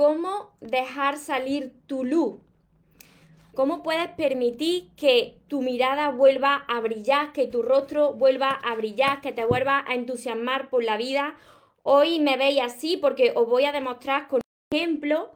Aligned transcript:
cómo 0.00 0.56
dejar 0.62 1.18
salir 1.18 1.74
tu 1.86 2.06
luz. 2.06 2.40
¿Cómo 3.52 3.82
puedes 3.82 4.08
permitir 4.12 4.88
que 4.96 5.42
tu 5.46 5.60
mirada 5.60 6.08
vuelva 6.08 6.64
a 6.68 6.80
brillar, 6.80 7.34
que 7.34 7.46
tu 7.46 7.60
rostro 7.60 8.14
vuelva 8.14 8.48
a 8.48 8.74
brillar, 8.76 9.20
que 9.20 9.32
te 9.32 9.44
vuelva 9.44 9.84
a 9.86 9.94
entusiasmar 9.94 10.70
por 10.70 10.82
la 10.84 10.96
vida? 10.96 11.36
Hoy 11.82 12.18
me 12.18 12.38
veis 12.38 12.62
así 12.62 12.96
porque 12.96 13.34
os 13.36 13.46
voy 13.46 13.66
a 13.66 13.72
demostrar 13.72 14.26
con 14.28 14.40
un 14.40 14.78
ejemplo 14.78 15.32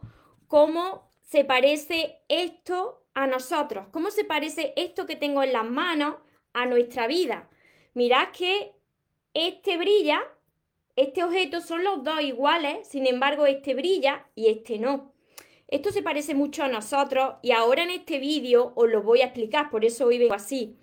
cómo 0.49 1.13
se 1.21 1.45
parece 1.45 2.23
esto 2.29 3.05
a 3.13 3.27
nosotros, 3.27 3.89
cómo 3.91 4.11
se 4.11 4.25
parece 4.25 4.73
esto 4.77 5.05
que 5.05 5.17
tengo 5.17 5.43
en 5.43 5.53
las 5.53 5.69
manos 5.69 6.15
a 6.55 6.65
nuestra 6.65 7.07
vida. 7.07 7.51
Mirad 7.93 8.29
que 8.31 8.73
este 9.35 9.77
brilla 9.77 10.23
este 10.97 11.25
objeto 11.25 11.61
son 11.61 11.83
los 11.83 12.05
dos 12.05 12.21
iguales, 12.21 12.87
sin 12.87 13.07
embargo 13.07 13.47
este 13.47 13.75
brilla 13.75 14.27
y 14.35 14.47
este 14.47 14.79
no. 14.79 15.13
Esto 15.67 15.91
se 15.91 16.03
parece 16.03 16.35
mucho 16.35 16.63
a 16.63 16.69
nosotros 16.69 17.35
y 17.43 17.51
ahora 17.51 17.83
en 17.83 17.91
este 17.91 18.19
vídeo 18.19 18.73
os 18.77 18.89
lo 18.89 19.03
voy 19.03 19.23
a 19.23 19.27
explicar, 19.27 19.71
por 19.71 19.85
eso 19.85 20.07
hoy 20.07 20.19
vengo 20.19 20.35
así. 20.35 20.77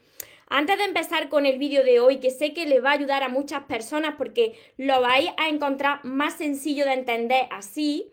Antes 0.54 0.78
de 0.80 0.84
empezar 0.84 1.30
con 1.30 1.46
el 1.46 1.58
vídeo 1.58 1.82
de 1.86 2.02
hoy, 2.02 2.18
que 2.20 2.30
sé 2.30 2.54
que 2.54 2.66
le 2.66 2.82
va 2.82 2.90
a 2.90 2.96
ayudar 2.96 3.24
a 3.24 3.30
muchas 3.30 3.64
personas 3.64 4.16
porque 4.18 4.54
lo 4.76 5.00
vais 5.00 5.30
a 5.38 5.48
encontrar 5.48 6.04
más 6.04 6.34
sencillo 6.34 6.84
de 6.84 6.92
entender 6.92 7.48
así, 7.52 8.12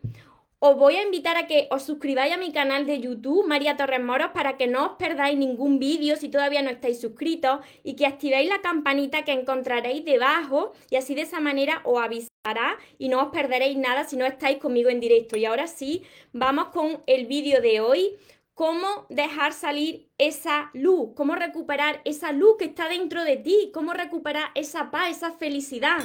os 0.61 0.77
voy 0.77 0.97
a 0.97 1.03
invitar 1.03 1.37
a 1.37 1.47
que 1.47 1.69
os 1.71 1.85
suscribáis 1.85 2.35
a 2.35 2.37
mi 2.37 2.51
canal 2.51 2.85
de 2.85 2.99
YouTube, 2.99 3.47
María 3.47 3.77
Torres 3.77 4.03
Moros, 4.03 4.31
para 4.35 4.57
que 4.57 4.67
no 4.67 4.87
os 4.87 4.93
perdáis 4.97 5.39
ningún 5.39 5.79
vídeo 5.79 6.17
si 6.17 6.29
todavía 6.29 6.63
no 6.63 6.71
estáis 6.71 7.01
suscritos 7.01 7.61
y 7.85 7.95
que 7.95 8.07
activéis 8.07 8.49
la 8.49 8.61
campanita 8.61 9.25
que 9.25 9.33
encontraréis 9.33 10.05
debajo 10.05 10.73
y 10.91 10.97
así 10.97 11.15
de 11.15 11.23
esa 11.23 11.39
manera 11.39 11.81
os 11.85 12.03
avisará 12.03 12.77
y 12.99 13.09
no 13.09 13.23
os 13.23 13.29
perderéis 13.29 13.77
nada 13.77 14.03
si 14.03 14.17
no 14.17 14.27
estáis 14.27 14.59
conmigo 14.59 14.91
en 14.91 14.99
directo. 14.99 15.37
Y 15.37 15.45
ahora 15.45 15.69
sí, 15.69 16.03
vamos 16.33 16.69
con 16.69 17.03
el 17.07 17.27
vídeo 17.27 17.61
de 17.61 17.81
hoy. 17.81 18.17
Cómo 18.59 19.07
dejar 19.09 19.53
salir 19.53 20.09
esa 20.19 20.71
luz, 20.75 21.11
cómo 21.15 21.37
recuperar 21.37 22.01
esa 22.05 22.33
luz 22.33 22.57
que 22.59 22.65
está 22.65 22.89
dentro 22.89 23.23
de 23.23 23.37
ti, 23.37 23.71
cómo 23.73 23.93
recuperar 23.93 24.51
esa 24.57 24.91
paz, 24.91 25.11
esa 25.11 25.31
felicidad. 25.31 25.99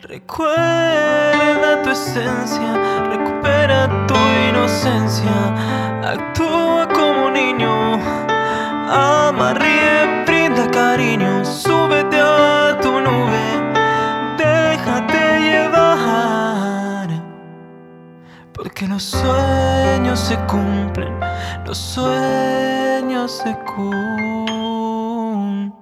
Recuerda 0.00 1.82
tu 1.82 1.88
esencia, 1.88 3.06
recupera 3.08 4.06
tu 4.06 4.14
inocencia, 4.50 5.32
actúa 6.04 6.86
como 6.92 7.30
niño, 7.30 7.94
ama, 8.90 9.54
ríe, 9.54 10.24
brinda 10.26 10.70
cariño, 10.70 11.42
súbete 11.42 12.20
a 12.20 12.78
tu 12.82 13.00
nube, 13.00 13.40
déjate 14.36 15.40
llevar, 15.40 17.08
porque 18.52 18.86
los 18.86 19.04
sueños 19.04 20.20
se 20.20 20.36
cumplen, 20.40 21.18
sueños 21.76 23.32
se 23.32 23.56
cumplen. 23.76 25.72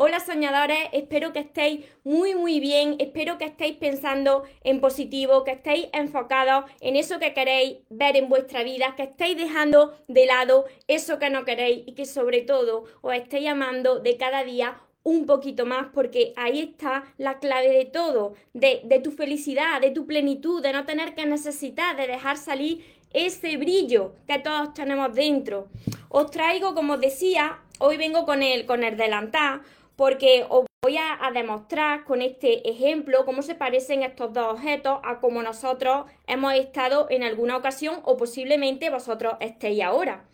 Hola 0.00 0.20
soñadores, 0.20 0.78
espero 0.92 1.32
que 1.32 1.40
estéis 1.40 1.84
muy 2.04 2.34
muy 2.34 2.60
bien, 2.60 2.96
espero 2.98 3.36
que 3.36 3.46
estéis 3.46 3.76
pensando 3.76 4.44
en 4.62 4.80
positivo, 4.80 5.44
que 5.44 5.50
estéis 5.50 5.88
enfocados 5.92 6.70
en 6.80 6.96
eso 6.96 7.18
que 7.18 7.34
queréis 7.34 7.78
ver 7.90 8.16
en 8.16 8.28
vuestra 8.28 8.62
vida, 8.62 8.94
que 8.96 9.02
estéis 9.02 9.36
dejando 9.36 9.98
de 10.06 10.26
lado 10.26 10.66
eso 10.86 11.18
que 11.18 11.30
no 11.30 11.44
queréis 11.44 11.82
y 11.86 11.94
que 11.94 12.06
sobre 12.06 12.42
todo 12.42 12.84
os 13.02 13.12
estéis 13.12 13.48
amando 13.48 13.98
de 13.98 14.16
cada 14.16 14.44
día 14.44 14.80
un 15.08 15.26
poquito 15.26 15.64
más 15.64 15.88
porque 15.94 16.32
ahí 16.36 16.60
está 16.60 17.04
la 17.16 17.38
clave 17.38 17.70
de 17.70 17.84
todo, 17.86 18.34
de, 18.52 18.82
de 18.84 19.00
tu 19.00 19.10
felicidad, 19.10 19.80
de 19.80 19.90
tu 19.90 20.06
plenitud, 20.06 20.62
de 20.62 20.72
no 20.72 20.84
tener 20.84 21.14
que 21.14 21.24
necesitar, 21.24 21.96
de 21.96 22.06
dejar 22.06 22.36
salir 22.36 22.84
ese 23.12 23.56
brillo 23.56 24.12
que 24.26 24.38
todos 24.38 24.74
tenemos 24.74 25.14
dentro. 25.14 25.68
Os 26.08 26.30
traigo, 26.30 26.74
como 26.74 26.94
os 26.94 27.00
decía, 27.00 27.58
hoy 27.78 27.96
vengo 27.96 28.26
con 28.26 28.42
el, 28.42 28.66
con 28.66 28.84
el 28.84 28.96
delantal 28.96 29.62
porque 29.96 30.44
os 30.48 30.66
voy 30.82 30.96
a, 30.96 31.18
demostrar 31.32 32.04
con 32.04 32.22
este 32.22 32.68
ejemplo 32.68 33.24
cómo 33.24 33.42
se 33.42 33.54
parecen 33.54 34.02
estos 34.02 34.32
dos 34.32 34.52
objetos 34.52 35.00
a 35.02 35.18
cómo 35.20 35.42
nosotros 35.42 36.06
hemos 36.26 36.54
estado 36.54 37.08
en 37.10 37.24
alguna 37.24 37.56
ocasión 37.56 38.00
o 38.04 38.16
posiblemente 38.16 38.90
vosotros 38.90 39.34
estéis 39.40 39.82
ahora. 39.82 40.24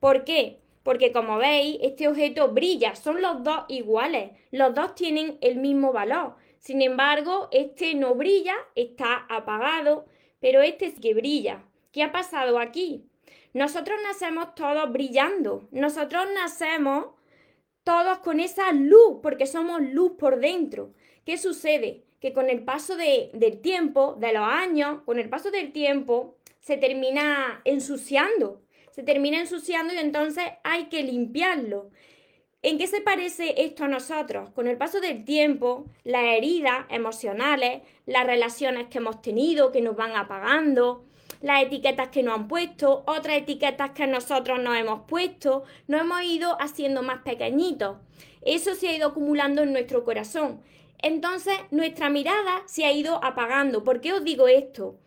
¿Por 0.00 0.24
qué? 0.24 0.58
Porque 0.88 1.12
como 1.12 1.36
veis, 1.36 1.76
este 1.82 2.08
objeto 2.08 2.48
brilla, 2.48 2.94
son 2.94 3.20
los 3.20 3.42
dos 3.42 3.66
iguales, 3.68 4.30
los 4.50 4.74
dos 4.74 4.94
tienen 4.94 5.36
el 5.42 5.56
mismo 5.56 5.92
valor. 5.92 6.36
Sin 6.60 6.80
embargo, 6.80 7.50
este 7.52 7.94
no 7.94 8.14
brilla, 8.14 8.54
está 8.74 9.26
apagado, 9.28 10.06
pero 10.40 10.62
este 10.62 10.90
sí 10.90 10.98
que 10.98 11.12
brilla. 11.12 11.62
¿Qué 11.92 12.02
ha 12.02 12.10
pasado 12.10 12.58
aquí? 12.58 13.04
Nosotros 13.52 13.98
nacemos 14.02 14.54
todos 14.54 14.90
brillando, 14.90 15.68
nosotros 15.72 16.24
nacemos 16.34 17.08
todos 17.84 18.20
con 18.20 18.40
esa 18.40 18.72
luz, 18.72 19.18
porque 19.22 19.46
somos 19.46 19.82
luz 19.82 20.12
por 20.18 20.40
dentro. 20.40 20.94
¿Qué 21.26 21.36
sucede? 21.36 22.06
Que 22.18 22.32
con 22.32 22.48
el 22.48 22.64
paso 22.64 22.96
del 22.96 23.60
tiempo, 23.60 24.16
de 24.18 24.32
los 24.32 24.42
años, 24.42 25.02
con 25.04 25.18
el 25.18 25.28
paso 25.28 25.50
del 25.50 25.70
tiempo, 25.70 26.38
se 26.60 26.78
termina 26.78 27.60
ensuciando. 27.66 28.62
Se 28.98 29.04
termina 29.04 29.38
ensuciando 29.38 29.94
y 29.94 29.98
entonces 29.98 30.42
hay 30.64 30.86
que 30.86 31.04
limpiarlo. 31.04 31.92
¿En 32.62 32.78
qué 32.78 32.88
se 32.88 33.00
parece 33.00 33.54
esto 33.62 33.84
a 33.84 33.88
nosotros? 33.88 34.50
Con 34.50 34.66
el 34.66 34.76
paso 34.76 35.00
del 35.00 35.24
tiempo, 35.24 35.86
las 36.02 36.24
heridas 36.24 36.84
emocionales, 36.90 37.82
las 38.06 38.26
relaciones 38.26 38.88
que 38.88 38.98
hemos 38.98 39.22
tenido, 39.22 39.70
que 39.70 39.82
nos 39.82 39.94
van 39.94 40.16
apagando, 40.16 41.04
las 41.40 41.62
etiquetas 41.62 42.08
que 42.08 42.24
nos 42.24 42.34
han 42.34 42.48
puesto, 42.48 43.04
otras 43.06 43.36
etiquetas 43.36 43.92
que 43.92 44.08
nosotros 44.08 44.58
nos 44.58 44.76
hemos 44.76 45.02
puesto, 45.06 45.62
nos 45.86 46.00
hemos 46.00 46.24
ido 46.24 46.60
haciendo 46.60 47.04
más 47.04 47.22
pequeñitos. 47.22 47.98
Eso 48.42 48.74
se 48.74 48.88
ha 48.88 48.96
ido 48.96 49.10
acumulando 49.10 49.62
en 49.62 49.70
nuestro 49.70 50.02
corazón. 50.02 50.60
Entonces, 51.00 51.54
nuestra 51.70 52.10
mirada 52.10 52.64
se 52.66 52.84
ha 52.84 52.90
ido 52.90 53.22
apagando. 53.22 53.84
¿Por 53.84 54.00
qué 54.00 54.12
os 54.12 54.24
digo 54.24 54.48
esto? 54.48 54.98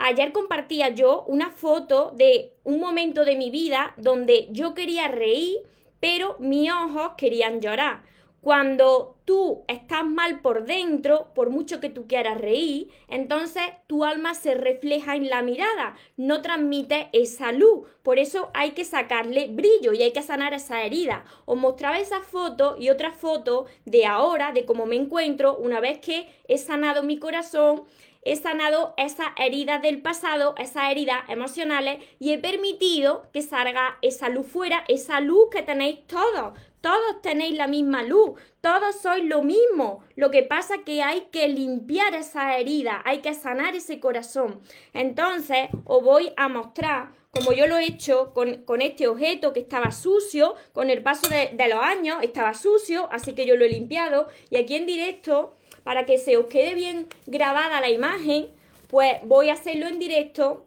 Ayer 0.00 0.30
compartía 0.30 0.90
yo 0.90 1.24
una 1.26 1.50
foto 1.50 2.12
de 2.14 2.52
un 2.62 2.78
momento 2.78 3.24
de 3.24 3.34
mi 3.34 3.50
vida 3.50 3.94
donde 3.96 4.46
yo 4.52 4.72
quería 4.72 5.08
reír, 5.08 5.58
pero 5.98 6.36
mis 6.38 6.70
ojos 6.70 7.12
querían 7.16 7.60
llorar. 7.60 8.02
Cuando 8.40 9.16
tú 9.24 9.64
estás 9.66 10.04
mal 10.04 10.40
por 10.40 10.64
dentro, 10.64 11.34
por 11.34 11.50
mucho 11.50 11.80
que 11.80 11.90
tú 11.90 12.06
quieras 12.06 12.40
reír, 12.40 12.88
entonces 13.08 13.64
tu 13.88 14.04
alma 14.04 14.34
se 14.34 14.54
refleja 14.54 15.16
en 15.16 15.28
la 15.28 15.42
mirada, 15.42 15.96
no 16.16 16.40
transmite 16.40 17.08
esa 17.12 17.50
luz. 17.50 17.88
Por 18.04 18.20
eso 18.20 18.50
hay 18.54 18.70
que 18.70 18.84
sacarle 18.84 19.48
brillo 19.48 19.92
y 19.92 20.02
hay 20.02 20.12
que 20.12 20.22
sanar 20.22 20.54
esa 20.54 20.84
herida. 20.84 21.24
Os 21.46 21.58
mostraba 21.58 21.98
esa 21.98 22.20
foto 22.20 22.76
y 22.78 22.90
otra 22.90 23.10
foto 23.10 23.66
de 23.84 24.06
ahora, 24.06 24.52
de 24.52 24.64
cómo 24.64 24.86
me 24.86 24.94
encuentro 24.94 25.56
una 25.56 25.80
vez 25.80 25.98
que 25.98 26.28
he 26.46 26.56
sanado 26.56 27.02
mi 27.02 27.18
corazón, 27.18 27.82
he 28.22 28.36
sanado 28.36 28.94
esas 28.96 29.28
heridas 29.36 29.82
del 29.82 30.02
pasado, 30.02 30.54
esas 30.58 30.90
heridas 30.90 31.20
emocionales 31.28 31.98
y 32.18 32.32
he 32.32 32.38
permitido 32.38 33.28
que 33.32 33.42
salga 33.42 33.98
esa 34.02 34.28
luz 34.28 34.46
fuera, 34.46 34.84
esa 34.88 35.20
luz 35.20 35.48
que 35.50 35.62
tenéis 35.62 36.06
todos. 36.06 36.58
Todos 36.80 37.20
tenéis 37.22 37.56
la 37.56 37.66
misma 37.66 38.04
luz, 38.04 38.40
todos 38.60 39.00
sois 39.00 39.24
lo 39.24 39.42
mismo. 39.42 40.04
Lo 40.14 40.30
que 40.30 40.44
pasa 40.44 40.76
es 40.76 40.82
que 40.82 41.02
hay 41.02 41.22
que 41.32 41.48
limpiar 41.48 42.14
esa 42.14 42.56
herida, 42.56 43.02
hay 43.04 43.18
que 43.18 43.34
sanar 43.34 43.74
ese 43.74 43.98
corazón. 43.98 44.60
Entonces, 44.92 45.68
os 45.84 46.02
voy 46.04 46.32
a 46.36 46.48
mostrar 46.48 47.18
como 47.30 47.52
yo 47.52 47.66
lo 47.66 47.76
he 47.76 47.84
hecho 47.84 48.32
con, 48.32 48.80
este 48.80 49.06
objeto 49.06 49.52
que 49.52 49.60
estaba 49.60 49.90
sucio, 49.90 50.54
con 50.72 50.88
el 50.88 51.02
paso 51.02 51.28
de, 51.28 51.50
de 51.52 51.68
los 51.68 51.78
años 51.78 52.18
estaba 52.22 52.54
sucio, 52.54 53.08
así 53.12 53.34
que 53.34 53.46
yo 53.46 53.56
lo 53.56 53.64
he 53.64 53.68
limpiado. 53.68 54.28
Y 54.50 54.56
aquí 54.56 54.76
en 54.76 54.86
directo, 54.86 55.57
para 55.88 56.04
que 56.04 56.18
se 56.18 56.36
os 56.36 56.48
quede 56.48 56.74
bien 56.74 57.06
grabada 57.24 57.80
la 57.80 57.88
imagen, 57.88 58.48
pues 58.88 59.14
voy 59.22 59.48
a 59.48 59.54
hacerlo 59.54 59.86
en 59.86 59.98
directo 59.98 60.66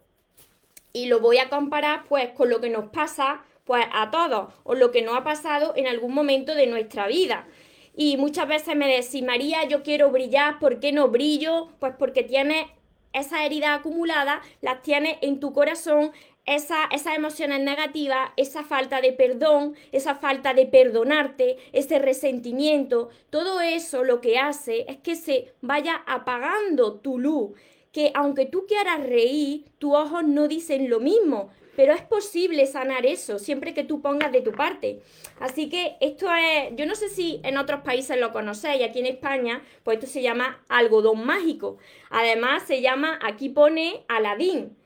y 0.92 1.06
lo 1.06 1.20
voy 1.20 1.38
a 1.38 1.48
comparar 1.48 2.06
pues 2.08 2.30
con 2.30 2.50
lo 2.50 2.60
que 2.60 2.70
nos 2.70 2.88
pasa 2.88 3.44
pues 3.62 3.86
a 3.92 4.10
todos 4.10 4.52
o 4.64 4.74
lo 4.74 4.90
que 4.90 5.00
nos 5.00 5.16
ha 5.16 5.22
pasado 5.22 5.74
en 5.76 5.86
algún 5.86 6.12
momento 6.12 6.56
de 6.56 6.66
nuestra 6.66 7.06
vida. 7.06 7.46
Y 7.94 8.16
muchas 8.16 8.48
veces 8.48 8.74
me 8.74 8.88
decís, 8.88 9.22
María, 9.22 9.62
yo 9.68 9.84
quiero 9.84 10.10
brillar, 10.10 10.58
¿por 10.58 10.80
qué 10.80 10.90
no 10.90 11.06
brillo? 11.06 11.68
Pues 11.78 11.94
porque 11.96 12.24
tienes 12.24 12.66
esa 13.12 13.46
herida 13.46 13.74
acumulada, 13.74 14.42
las 14.60 14.82
tienes 14.82 15.18
en 15.20 15.38
tu 15.38 15.52
corazón, 15.52 16.10
esa, 16.46 16.86
esas 16.86 17.16
emociones 17.16 17.60
negativas, 17.60 18.30
esa 18.36 18.64
falta 18.64 19.00
de 19.00 19.12
perdón, 19.12 19.74
esa 19.92 20.16
falta 20.16 20.54
de 20.54 20.66
perdonarte, 20.66 21.58
ese 21.72 21.98
resentimiento, 21.98 23.10
todo 23.30 23.60
eso 23.60 24.04
lo 24.04 24.20
que 24.20 24.38
hace 24.38 24.84
es 24.88 24.98
que 24.98 25.14
se 25.14 25.54
vaya 25.60 26.02
apagando 26.06 26.94
tu 26.94 27.18
luz, 27.18 27.52
que 27.92 28.10
aunque 28.14 28.46
tú 28.46 28.66
quieras 28.66 29.00
reír, 29.00 29.66
tus 29.78 29.94
ojos 29.94 30.24
no 30.24 30.48
dicen 30.48 30.90
lo 30.90 30.98
mismo, 30.98 31.50
pero 31.76 31.94
es 31.94 32.02
posible 32.02 32.66
sanar 32.66 33.06
eso 33.06 33.38
siempre 33.38 33.72
que 33.72 33.84
tú 33.84 34.02
pongas 34.02 34.32
de 34.32 34.42
tu 34.42 34.52
parte. 34.52 35.00
Así 35.40 35.68
que 35.68 35.96
esto 36.00 36.26
es, 36.34 36.74
yo 36.76 36.86
no 36.86 36.94
sé 36.94 37.08
si 37.08 37.40
en 37.44 37.56
otros 37.56 37.80
países 37.80 38.18
lo 38.18 38.32
conocéis, 38.32 38.82
aquí 38.82 39.00
en 39.00 39.06
España, 39.06 39.62
pues 39.82 39.98
esto 39.98 40.10
se 40.10 40.22
llama 40.22 40.62
algodón 40.68 41.24
mágico. 41.24 41.78
Además 42.10 42.64
se 42.66 42.82
llama, 42.82 43.18
aquí 43.22 43.48
pone 43.48 44.04
Aladín. 44.08 44.76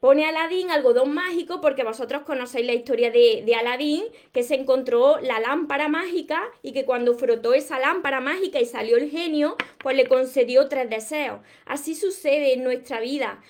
Pone 0.00 0.24
Aladín 0.24 0.70
algodón 0.70 1.12
mágico 1.12 1.60
porque 1.60 1.84
vosotros 1.84 2.22
conocéis 2.22 2.64
la 2.64 2.72
historia 2.72 3.10
de, 3.10 3.42
de, 3.44 3.54
Aladín, 3.54 4.02
que 4.32 4.42
se 4.42 4.54
encontró 4.54 5.18
la 5.20 5.40
lámpara 5.40 5.88
mágica 5.88 6.42
y 6.62 6.72
que 6.72 6.86
cuando 6.86 7.14
frotó 7.14 7.52
esa 7.52 7.78
lámpara 7.78 8.22
mágica 8.22 8.58
y 8.58 8.64
salió 8.64 8.96
el 8.96 9.10
genio, 9.10 9.56
pues 9.78 9.94
le 9.96 10.06
concedió 10.06 10.68
tres 10.68 10.88
deseos. 10.88 11.40
Así 11.66 11.94
sucede 11.94 12.54
en 12.54 12.64
nuestra 12.64 12.98
vida. 13.00 13.42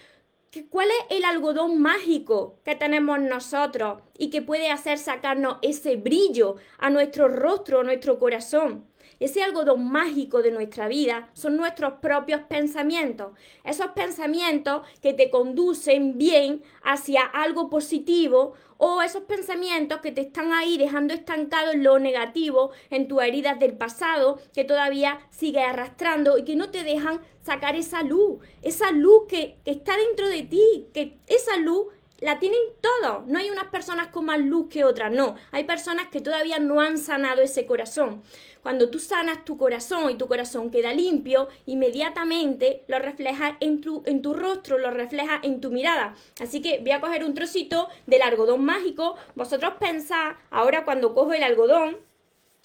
¿Cuál 0.70 0.88
es 0.88 1.17
el 1.17 1.25
algodón 1.25 1.81
mágico 1.81 2.58
que 2.64 2.75
tenemos 2.75 3.20
nosotros 3.20 4.03
y 4.19 4.31
que 4.31 4.43
puede 4.43 4.70
hacer 4.70 4.99
sacarnos 4.99 5.58
ese 5.62 5.94
brillo 5.94 6.56
a 6.79 6.91
nuestro 6.91 7.29
rostro, 7.29 7.79
a 7.79 7.85
nuestro 7.85 8.19
corazón? 8.19 8.89
Ese 9.20 9.43
algodón 9.43 9.87
mágico 9.90 10.40
de 10.40 10.50
nuestra 10.50 10.88
vida 10.88 11.28
son 11.34 11.58
nuestros 11.58 11.93
propios 12.00 12.40
pensamientos. 12.49 13.32
Esos 13.64 13.88
pensamientos 13.88 14.81
que 15.02 15.12
te 15.12 15.28
conducen 15.28 16.17
bien 16.17 16.62
hacia 16.82 17.25
algo 17.25 17.69
positivo 17.69 18.55
o 18.78 19.02
esos 19.02 19.25
pensamientos 19.25 20.00
que 20.00 20.11
te 20.11 20.22
están 20.22 20.55
ahí 20.55 20.78
dejando 20.78 21.12
estancado 21.12 21.72
en 21.72 21.84
lo 21.84 21.99
negativo, 21.99 22.70
en 22.88 23.08
tus 23.08 23.22
heridas 23.22 23.58
del 23.58 23.76
pasado, 23.76 24.40
que 24.55 24.64
todavía 24.64 25.20
sigues 25.28 25.67
arrastrando 25.67 26.38
y 26.38 26.44
que 26.44 26.56
no 26.56 26.70
te 26.70 26.82
dejan 26.82 27.20
sacar 27.43 27.76
esa 27.76 28.02
luz, 28.02 28.38
esa 28.62 28.90
luz 28.90 29.25
que, 29.28 29.58
que 29.67 29.72
está 29.72 29.99
dentro 29.99 30.31
de 30.31 30.44
ti, 30.44 30.88
que 30.94 31.19
esa 31.26 31.58
luz 31.58 31.88
la 32.20 32.38
tienen 32.38 32.61
todos. 32.81 33.26
No 33.26 33.38
hay 33.38 33.50
unas 33.50 33.67
personas 33.67 34.08
con 34.08 34.26
más 34.26 34.38
luz 34.38 34.69
que 34.69 34.84
otras, 34.84 35.11
no. 35.11 35.37
Hay 35.52 35.64
personas 35.64 36.08
que 36.08 36.20
todavía 36.20 36.58
no 36.58 36.81
han 36.81 36.99
sanado 36.99 37.43
ese 37.43 37.67
corazón. 37.67 38.22
Cuando 38.62 38.90
tú 38.90 38.99
sanas 38.99 39.44
tu 39.44 39.56
corazón 39.56 40.11
y 40.11 40.17
tu 40.17 40.28
corazón 40.28 40.70
queda 40.70 40.93
limpio, 40.93 41.49
inmediatamente 41.67 42.84
lo 42.88 42.99
reflejas 42.99 43.55
en 43.61 43.81
tu, 43.81 44.02
en 44.05 44.20
tu 44.20 44.34
rostro, 44.34 44.78
lo 44.78 44.90
reflejas 44.90 45.40
en 45.43 45.61
tu 45.61 45.70
mirada. 45.70 46.14
Así 46.40 46.61
que 46.61 46.78
voy 46.81 46.90
a 46.90 47.00
coger 47.00 47.25
un 47.25 47.34
trocito 47.34 47.88
del 48.06 48.22
algodón 48.22 48.64
mágico. 48.64 49.17
Vosotros 49.34 49.75
pensad, 49.81 50.32
ahora 50.50 50.84
cuando 50.84 51.14
cojo 51.14 51.32
el 51.32 51.43
algodón, 51.43 51.96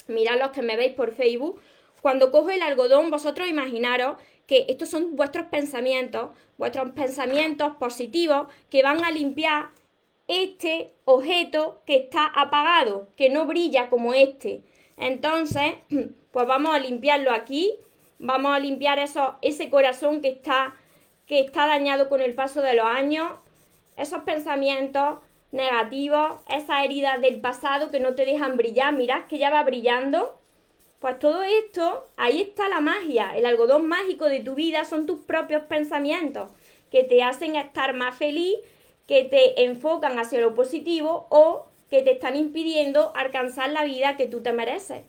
mirad 0.07 0.37
los 0.37 0.51
que 0.51 0.61
me 0.61 0.75
veis 0.75 0.93
por 0.93 1.13
Facebook, 1.13 1.61
cuando 2.01 2.29
cojo 2.29 2.51
el 2.51 2.61
algodón, 2.61 3.09
vosotros 3.09 3.47
imaginaros 3.47 4.17
que 4.47 4.65
estos 4.69 4.89
son 4.89 5.15
vuestros 5.15 5.47
pensamientos, 5.47 6.31
vuestros 6.57 6.91
pensamientos 6.91 7.75
positivos 7.77 8.47
que 8.69 8.83
van 8.83 9.03
a 9.03 9.11
limpiar 9.11 9.69
este 10.27 10.93
objeto 11.05 11.81
que 11.85 11.97
está 11.97 12.25
apagado, 12.25 13.09
que 13.15 13.29
no 13.29 13.45
brilla 13.45 13.89
como 13.89 14.13
este. 14.13 14.63
Entonces, 14.97 15.75
pues 16.31 16.47
vamos 16.47 16.75
a 16.75 16.79
limpiarlo 16.79 17.31
aquí, 17.31 17.73
vamos 18.19 18.53
a 18.53 18.59
limpiar 18.59 18.99
eso, 18.99 19.35
ese 19.41 19.69
corazón 19.69 20.21
que 20.21 20.29
está, 20.29 20.75
que 21.25 21.39
está 21.39 21.67
dañado 21.67 22.09
con 22.09 22.21
el 22.21 22.33
paso 22.33 22.61
de 22.61 22.75
los 22.75 22.85
años, 22.85 23.31
esos 23.97 24.23
pensamientos 24.23 25.19
negativos, 25.51 26.41
esas 26.49 26.83
heridas 26.83 27.21
del 27.21 27.39
pasado 27.39 27.91
que 27.91 27.99
no 27.99 28.13
te 28.15 28.25
dejan 28.25 28.57
brillar, 28.57 28.93
mirad 28.93 29.25
que 29.25 29.37
ya 29.37 29.49
va 29.49 29.63
brillando. 29.63 30.39
Pues 30.99 31.19
todo 31.19 31.43
esto, 31.43 32.05
ahí 32.17 32.41
está 32.41 32.69
la 32.69 32.79
magia, 32.79 33.35
el 33.35 33.45
algodón 33.45 33.87
mágico 33.87 34.25
de 34.25 34.39
tu 34.39 34.55
vida 34.55 34.85
son 34.85 35.05
tus 35.05 35.19
propios 35.19 35.63
pensamientos 35.63 36.49
que 36.89 37.03
te 37.03 37.21
hacen 37.23 37.55
estar 37.55 37.93
más 37.93 38.15
feliz, 38.15 38.55
que 39.07 39.23
te 39.23 39.65
enfocan 39.65 40.17
hacia 40.17 40.39
lo 40.39 40.55
positivo 40.55 41.27
o 41.29 41.67
que 41.89 42.01
te 42.01 42.13
están 42.13 42.35
impidiendo 42.35 43.11
alcanzar 43.15 43.69
la 43.69 43.83
vida 43.83 44.17
que 44.17 44.27
tú 44.27 44.41
te 44.41 44.53
mereces. 44.53 45.03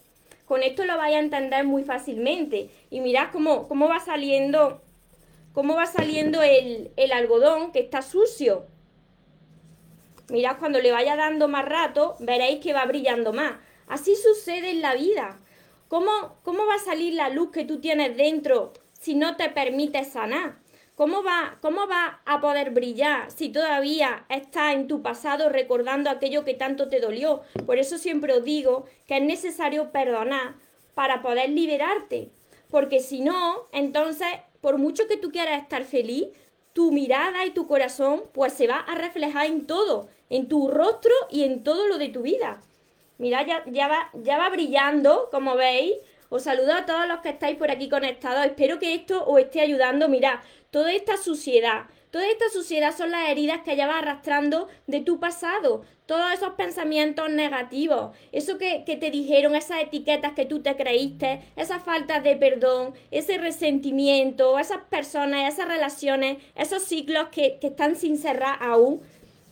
Con 0.46 0.62
esto 0.62 0.84
lo 0.84 0.96
vais 0.96 1.16
a 1.16 1.20
entender 1.20 1.64
muy 1.64 1.82
fácilmente. 1.82 2.70
Y 2.90 3.00
mirad 3.00 3.30
cómo, 3.32 3.66
cómo 3.68 3.88
va 3.88 4.00
saliendo, 4.00 4.80
cómo 5.52 5.74
va 5.74 5.86
saliendo 5.86 6.42
el, 6.42 6.90
el 6.96 7.12
algodón 7.12 7.72
que 7.72 7.80
está 7.80 8.02
sucio. 8.02 8.66
Mirad, 10.28 10.58
cuando 10.58 10.80
le 10.80 10.92
vaya 10.92 11.16
dando 11.16 11.48
más 11.48 11.64
rato, 11.64 12.16
veréis 12.20 12.60
que 12.60 12.72
va 12.72 12.84
brillando 12.84 13.32
más. 13.32 13.56
Así 13.88 14.14
sucede 14.16 14.70
en 14.70 14.82
la 14.82 14.94
vida. 14.94 15.38
¿Cómo, 15.88 16.10
¿Cómo 16.42 16.66
va 16.66 16.74
a 16.74 16.78
salir 16.78 17.14
la 17.14 17.28
luz 17.28 17.52
que 17.52 17.64
tú 17.64 17.78
tienes 17.80 18.16
dentro 18.16 18.72
si 18.92 19.14
no 19.14 19.36
te 19.36 19.48
permites 19.50 20.08
sanar? 20.08 20.58
¿Cómo 20.96 21.22
va, 21.22 21.58
¿Cómo 21.60 21.86
va 21.86 22.22
a 22.24 22.40
poder 22.40 22.70
brillar 22.70 23.30
si 23.30 23.50
todavía 23.50 24.24
estás 24.28 24.74
en 24.74 24.88
tu 24.88 25.00
pasado 25.02 25.48
recordando 25.48 26.10
aquello 26.10 26.44
que 26.44 26.54
tanto 26.54 26.88
te 26.88 26.98
dolió? 26.98 27.42
Por 27.66 27.78
eso 27.78 27.98
siempre 27.98 28.32
os 28.32 28.42
digo 28.42 28.86
que 29.06 29.18
es 29.18 29.22
necesario 29.22 29.92
perdonar 29.92 30.56
para 30.94 31.22
poder 31.22 31.50
liberarte. 31.50 32.30
Porque 32.68 32.98
si 32.98 33.20
no, 33.20 33.68
entonces, 33.72 34.26
por 34.60 34.78
mucho 34.78 35.06
que 35.06 35.16
tú 35.16 35.30
quieras 35.30 35.62
estar 35.62 35.84
feliz, 35.84 36.28
tu 36.72 36.90
mirada 36.90 37.46
y 37.46 37.50
tu 37.50 37.68
corazón 37.68 38.24
pues 38.32 38.54
se 38.54 38.66
va 38.66 38.78
a 38.78 38.96
reflejar 38.96 39.46
en 39.46 39.66
todo, 39.66 40.08
en 40.30 40.48
tu 40.48 40.66
rostro 40.68 41.14
y 41.30 41.44
en 41.44 41.62
todo 41.62 41.86
lo 41.86 41.98
de 41.98 42.08
tu 42.08 42.22
vida. 42.22 42.60
Mira, 43.18 43.46
ya, 43.46 43.64
ya, 43.66 43.88
va, 43.88 44.10
ya 44.14 44.38
va 44.38 44.48
brillando, 44.50 45.28
como 45.30 45.56
veis. 45.56 45.94
Os 46.28 46.42
saludo 46.42 46.72
a 46.72 46.86
todos 46.86 47.06
los 47.06 47.20
que 47.20 47.30
estáis 47.30 47.56
por 47.56 47.70
aquí 47.70 47.88
conectados. 47.88 48.44
Espero 48.44 48.78
que 48.78 48.94
esto 48.94 49.24
os 49.26 49.38
esté 49.38 49.60
ayudando. 49.60 50.08
Mira, 50.08 50.42
toda 50.70 50.92
esta 50.92 51.16
suciedad, 51.16 51.86
toda 52.10 52.26
esta 52.28 52.48
suciedad 52.50 52.94
son 52.96 53.10
las 53.10 53.30
heridas 53.30 53.62
que 53.62 53.76
llevas 53.76 53.96
arrastrando 53.96 54.68
de 54.86 55.00
tu 55.00 55.20
pasado, 55.20 55.84
todos 56.06 56.32
esos 56.32 56.50
pensamientos 56.50 57.30
negativos, 57.30 58.16
eso 58.32 58.58
que, 58.58 58.80
te 58.84 59.10
dijeron, 59.10 59.56
esas 59.56 59.82
etiquetas 59.82 60.32
que 60.32 60.44
tú 60.44 60.60
te 60.60 60.76
creíste, 60.76 61.42
esas 61.56 61.82
faltas 61.82 62.22
de 62.22 62.36
perdón, 62.36 62.94
ese 63.10 63.38
resentimiento, 63.38 64.58
esas 64.58 64.82
personas, 64.88 65.52
esas 65.52 65.68
relaciones, 65.68 66.38
esos 66.54 66.82
ciclos 66.82 67.28
que, 67.30 67.58
están 67.62 67.96
sin 67.96 68.18
cerrar 68.18 68.58
aún. 68.62 69.02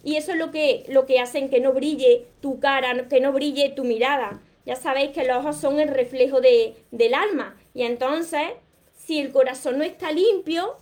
Y 0.05 0.17
eso 0.17 0.33
es 0.33 0.39
lo 0.39 0.51
que, 0.51 0.85
lo 0.89 1.07
que 1.07 1.19
hacen 1.19 1.49
que 1.49 1.61
no 1.61 1.73
brille 1.73 2.27
tu 2.43 2.61
cara, 2.61 3.09
que 3.09 3.21
no 3.21 3.33
brille 3.33 3.71
tu 3.71 3.85
mirada. 3.85 4.43
Ya 4.67 4.77
sabéis 4.77 5.13
que 5.13 5.25
los 5.25 5.39
ojos 5.39 5.57
son 5.57 5.81
el 5.81 5.89
reflejo 5.89 6.43
de, 6.43 6.77
del 6.91 7.15
alma. 7.15 7.57
Y 7.73 7.83
entonces, 7.83 8.51
si 8.97 9.19
el 9.19 9.33
corazón 9.33 9.79
no 9.79 9.85
está 9.85 10.13
limpio, 10.13 10.77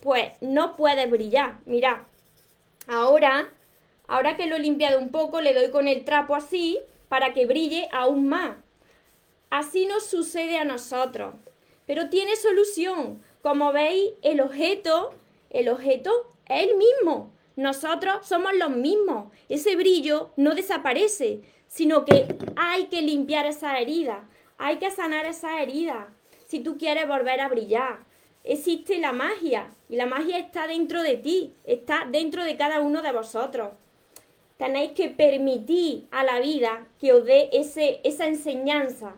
pues 0.00 0.32
no 0.40 0.76
puede 0.76 1.06
brillar. 1.06 1.58
Mira, 1.64 2.06
ahora, 2.88 3.52
ahora 4.08 4.36
que 4.36 4.46
lo 4.46 4.56
he 4.56 4.60
limpiado 4.60 4.98
un 4.98 5.10
poco, 5.10 5.40
le 5.40 5.54
doy 5.54 5.70
con 5.70 5.86
el 5.86 6.04
trapo 6.04 6.34
así 6.34 6.80
para 7.08 7.32
que 7.32 7.46
brille 7.46 7.88
aún 7.92 8.28
más. 8.28 8.56
Así 9.48 9.86
nos 9.86 10.06
sucede 10.06 10.58
a 10.58 10.64
nosotros. 10.64 11.34
Pero 11.86 12.08
tiene 12.08 12.34
solución. 12.34 13.22
Como 13.42 13.72
veis, 13.72 14.12
el 14.22 14.40
objeto, 14.40 15.14
el 15.50 15.68
objeto 15.68 16.34
es 16.46 16.68
el 16.68 16.76
mismo. 16.76 17.32
Nosotros 17.56 18.26
somos 18.26 18.54
los 18.54 18.70
mismos. 18.70 19.32
Ese 19.48 19.74
brillo 19.74 20.30
no 20.36 20.54
desaparece, 20.54 21.40
sino 21.66 22.04
que 22.04 22.36
hay 22.54 22.86
que 22.86 23.02
limpiar 23.02 23.46
esa 23.46 23.78
herida. 23.80 24.28
Hay 24.58 24.78
que 24.78 24.90
sanar 24.90 25.26
esa 25.26 25.60
herida 25.60 26.12
si 26.46 26.60
tú 26.60 26.78
quieres 26.78 27.08
volver 27.08 27.40
a 27.40 27.48
brillar 27.48 28.06
existe 28.46 28.98
la 28.98 29.12
magia 29.12 29.70
y 29.88 29.96
la 29.96 30.06
magia 30.06 30.38
está 30.38 30.66
dentro 30.66 31.02
de 31.02 31.16
ti, 31.16 31.52
está 31.64 32.06
dentro 32.10 32.44
de 32.44 32.56
cada 32.56 32.80
uno 32.80 33.02
de 33.02 33.12
vosotros. 33.12 33.72
Tenéis 34.56 34.92
que 34.92 35.10
permitir 35.10 36.06
a 36.10 36.24
la 36.24 36.40
vida 36.40 36.86
que 36.98 37.12
os 37.12 37.24
dé 37.24 37.50
ese, 37.52 38.00
esa 38.04 38.26
enseñanza. 38.26 39.14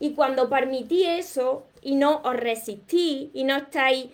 Y 0.00 0.14
cuando 0.14 0.48
permitís 0.48 1.06
eso 1.06 1.64
y 1.80 1.94
no 1.94 2.22
os 2.24 2.34
resistís 2.34 3.30
y 3.32 3.44
no 3.44 3.56
estáis 3.56 4.06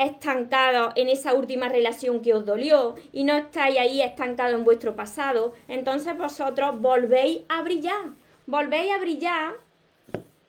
estancados 0.00 0.94
en 0.96 1.10
esa 1.10 1.34
última 1.34 1.68
relación 1.68 2.22
que 2.22 2.32
os 2.32 2.46
dolió 2.46 2.94
y 3.12 3.24
no 3.24 3.36
estáis 3.36 3.78
ahí 3.78 4.00
estancados 4.00 4.54
en 4.54 4.64
vuestro 4.64 4.96
pasado, 4.96 5.52
entonces 5.68 6.16
vosotros 6.16 6.80
volvéis 6.80 7.42
a 7.50 7.60
brillar. 7.62 8.14
Volvéis 8.46 8.92
a 8.92 8.98
brillar. 8.98 9.54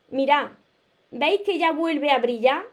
Mirad, 0.10 0.52
¿veis 1.12 1.42
que 1.46 1.58
ya 1.58 1.74
vuelve 1.74 2.12
a 2.12 2.20
brillar? 2.20 2.64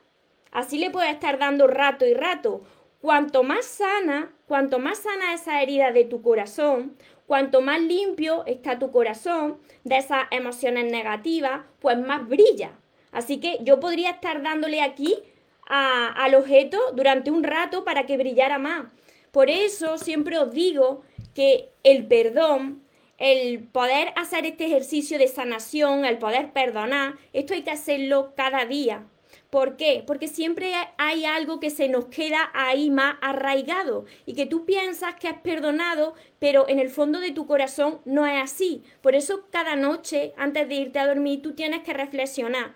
Así 0.53 0.79
le 0.79 0.91
puedes 0.91 1.11
estar 1.11 1.39
dando 1.39 1.67
rato 1.67 2.07
y 2.07 2.15
rato. 2.15 2.63
Cuanto 3.01 3.43
más 3.43 3.65
sana, 3.65 4.33
cuanto 4.47 4.79
más 4.79 4.99
sana 4.99 5.35
esa 5.35 5.61
herida 5.61 5.91
de 5.91 6.05
tu 6.05 6.23
corazón, 6.23 6.97
cuanto 7.27 7.61
más 7.61 7.81
limpio 7.81 8.45
está 8.47 8.79
tu 8.79 8.93
corazón 8.93 9.59
de 9.83 9.99
esas 9.99 10.27
emociones 10.31 10.91
negativas, 10.91 11.63
pues 11.81 11.99
más 11.99 12.27
brilla. 12.27 12.71
Así 13.11 13.41
que 13.41 13.59
yo 13.63 13.81
podría 13.81 14.11
estar 14.11 14.43
dándole 14.43 14.81
aquí 14.81 15.17
al 15.69 16.35
objeto 16.35 16.79
durante 16.95 17.31
un 17.31 17.45
rato 17.45 17.85
para 17.85 18.07
que 18.07 18.17
brillara 18.17 18.59
más. 18.59 18.87
Por 19.31 19.51
eso 19.51 19.99
siempre 19.99 20.39
os 20.39 20.53
digo 20.53 21.03
que 21.35 21.71
el 21.85 22.07
perdón, 22.07 22.83
el 23.19 23.61
poder 23.61 24.13
hacer 24.17 24.47
este 24.47 24.67
ejercicio 24.67 25.19
de 25.19 25.29
sanación, 25.29 26.05
el 26.05 26.19
poder 26.19 26.53
perdonar, 26.53 27.15
esto 27.33 27.55
hay 27.55 27.63
que 27.63 27.71
hacerlo 27.71 28.33
cada 28.37 28.65
día 28.65 29.07
¿Por 29.51 29.79
qué? 29.79 30.05
Porque 30.07 30.29
siempre 30.29 30.75
hay 30.99 31.25
algo 31.25 31.59
que 31.59 31.71
se 31.71 31.89
nos 31.89 32.07
queda 32.07 32.51
ahí 32.53 32.91
más 32.91 33.17
arraigado 33.23 34.05
y 34.27 34.35
que 34.35 34.45
tú 34.45 34.67
piensas 34.67 35.15
que 35.15 35.27
has 35.27 35.41
perdonado, 35.41 36.15
pero 36.39 36.69
en 36.69 36.79
el 36.79 36.91
fondo 36.91 37.19
de 37.19 37.33
tu 37.33 37.47
corazón 37.47 38.01
no 38.05 38.27
es 38.27 38.43
así. 38.43 38.83
Por 39.01 39.15
eso 39.15 39.47
cada 39.51 39.75
noche, 39.75 40.35
antes 40.37 40.69
de 40.69 40.75
irte 40.75 40.99
a 40.99 41.07
dormir, 41.07 41.41
tú 41.41 41.55
tienes 41.55 41.83
que 41.83 41.95
reflexionar. 41.95 42.75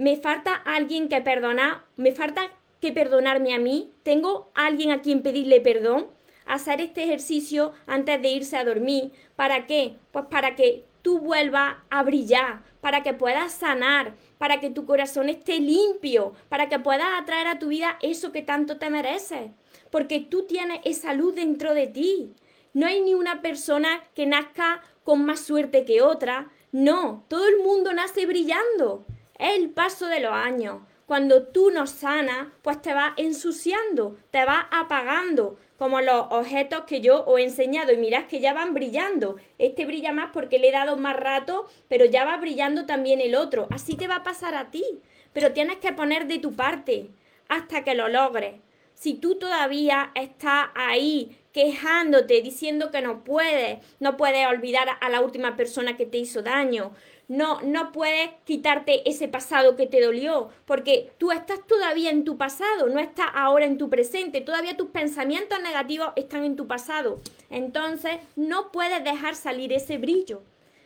Me 0.00 0.16
falta 0.16 0.54
alguien 0.54 1.10
que 1.10 1.20
perdonar, 1.20 1.84
me 1.98 2.12
falta 2.12 2.50
que 2.80 2.90
perdonarme 2.90 3.52
a 3.52 3.58
mí, 3.58 3.92
tengo 4.02 4.50
alguien 4.54 4.92
a 4.92 5.02
quien 5.02 5.20
pedirle 5.20 5.60
perdón, 5.60 6.06
hacer 6.46 6.80
este 6.80 7.04
ejercicio 7.04 7.72
antes 7.86 8.22
de 8.22 8.30
irse 8.30 8.56
a 8.56 8.64
dormir. 8.64 9.12
¿Para 9.36 9.66
qué? 9.66 9.96
Pues 10.10 10.24
para 10.30 10.56
que 10.56 10.86
tú 11.02 11.18
vuelvas 11.18 11.76
a 11.90 12.02
brillar, 12.02 12.62
para 12.80 13.02
que 13.02 13.12
puedas 13.12 13.52
sanar, 13.52 14.14
para 14.38 14.58
que 14.58 14.70
tu 14.70 14.86
corazón 14.86 15.28
esté 15.28 15.60
limpio, 15.60 16.32
para 16.48 16.70
que 16.70 16.78
puedas 16.78 17.20
atraer 17.20 17.48
a 17.48 17.58
tu 17.58 17.68
vida 17.68 17.98
eso 18.00 18.32
que 18.32 18.40
tanto 18.40 18.78
te 18.78 18.88
mereces, 18.88 19.50
porque 19.90 20.18
tú 20.20 20.46
tienes 20.46 20.80
esa 20.84 21.12
luz 21.12 21.34
dentro 21.34 21.74
de 21.74 21.88
ti. 21.88 22.32
No 22.72 22.86
hay 22.86 23.02
ni 23.02 23.12
una 23.12 23.42
persona 23.42 24.02
que 24.14 24.24
nazca 24.24 24.80
con 25.04 25.26
más 25.26 25.40
suerte 25.40 25.84
que 25.84 26.00
otra, 26.00 26.50
no, 26.72 27.26
todo 27.28 27.46
el 27.46 27.58
mundo 27.58 27.92
nace 27.92 28.24
brillando. 28.24 29.04
Es 29.40 29.56
el 29.56 29.70
paso 29.70 30.06
de 30.06 30.20
los 30.20 30.32
años. 30.32 30.82
Cuando 31.06 31.44
tú 31.44 31.70
no 31.70 31.86
sanas, 31.86 32.48
pues 32.60 32.80
te 32.82 32.92
vas 32.92 33.14
ensuciando, 33.16 34.18
te 34.30 34.44
vas 34.44 34.66
apagando, 34.70 35.58
como 35.78 36.02
los 36.02 36.26
objetos 36.28 36.82
que 36.82 37.00
yo 37.00 37.24
os 37.24 37.40
he 37.40 37.44
enseñado 37.44 37.90
y 37.90 37.96
mirad 37.96 38.26
que 38.26 38.40
ya 38.40 38.52
van 38.52 38.74
brillando. 38.74 39.36
Este 39.56 39.86
brilla 39.86 40.12
más 40.12 40.30
porque 40.30 40.58
le 40.58 40.68
he 40.68 40.72
dado 40.72 40.98
más 40.98 41.16
rato, 41.16 41.66
pero 41.88 42.04
ya 42.04 42.26
va 42.26 42.36
brillando 42.36 42.84
también 42.84 43.22
el 43.22 43.34
otro. 43.34 43.66
Así 43.70 43.96
te 43.96 44.08
va 44.08 44.16
a 44.16 44.22
pasar 44.22 44.54
a 44.54 44.70
ti, 44.70 44.84
pero 45.32 45.52
tienes 45.52 45.78
que 45.78 45.94
poner 45.94 46.26
de 46.26 46.38
tu 46.38 46.54
parte 46.54 47.08
hasta 47.48 47.82
que 47.82 47.94
lo 47.94 48.08
logres. 48.08 48.60
Si 48.92 49.14
tú 49.14 49.36
todavía 49.36 50.12
estás 50.14 50.68
ahí 50.74 51.39
quejándote, 51.52 52.42
diciendo 52.42 52.90
que 52.90 53.02
no 53.02 53.24
puedes, 53.24 53.78
no 53.98 54.16
puedes 54.16 54.46
olvidar 54.46 54.88
a 55.00 55.08
la 55.08 55.20
última 55.20 55.56
persona 55.56 55.96
que 55.96 56.06
te 56.06 56.18
hizo 56.18 56.42
daño, 56.42 56.92
no, 57.30 57.60
no 57.60 57.92
puedes 57.92 58.30
quitarte 58.44 59.08
ese 59.08 59.28
pasado 59.28 59.76
que 59.76 59.86
te 59.86 60.00
dolió, 60.00 60.48
porque 60.64 61.12
tú 61.16 61.30
estás 61.30 61.64
todavía 61.64 62.10
en 62.10 62.24
tu 62.24 62.36
pasado, 62.36 62.88
no 62.88 62.98
estás 62.98 63.28
ahora 63.34 63.66
en 63.66 63.78
tu 63.78 63.88
presente, 63.88 64.40
todavía 64.40 64.76
tus 64.76 64.88
pensamientos 64.88 65.62
negativos 65.62 66.08
están 66.16 66.44
en 66.44 66.56
tu 66.56 66.66
pasado. 66.66 67.20
Entonces, 67.48 68.16
no 68.34 68.72
puedes 68.72 69.04
dejar 69.04 69.36
salir 69.36 69.72
ese 69.72 69.96
brillo. 69.96 70.42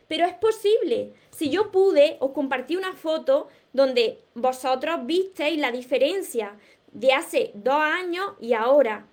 Pero 0.07 0.27
es 0.27 0.35
posible. 0.35 1.15
Si 1.31 1.49
yo 1.49 1.71
pude, 1.71 2.19
os 2.21 2.33
compartí 2.33 2.77
una 2.77 2.93
foto 2.93 3.49
donde 3.73 4.19
vosotros 4.35 5.07
visteis 5.07 5.59
la 5.59 5.73
diferencia 5.73 6.59
de 6.93 7.15
hace 7.15 7.53
dos 7.55 7.81
años 7.81 8.35
y 8.39 8.53
ahora. 8.53 9.07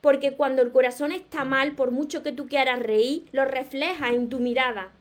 Porque 0.00 0.32
cuando 0.32 0.62
el 0.62 0.72
corazón 0.72 1.12
está 1.12 1.44
mal, 1.44 1.72
por 1.72 1.90
mucho 1.90 2.22
que 2.22 2.32
tú 2.32 2.46
quieras 2.46 2.80
reír, 2.80 3.26
lo 3.32 3.44
refleja 3.44 4.08
en 4.08 4.28
tu 4.28 4.40
mirada. 4.40 4.92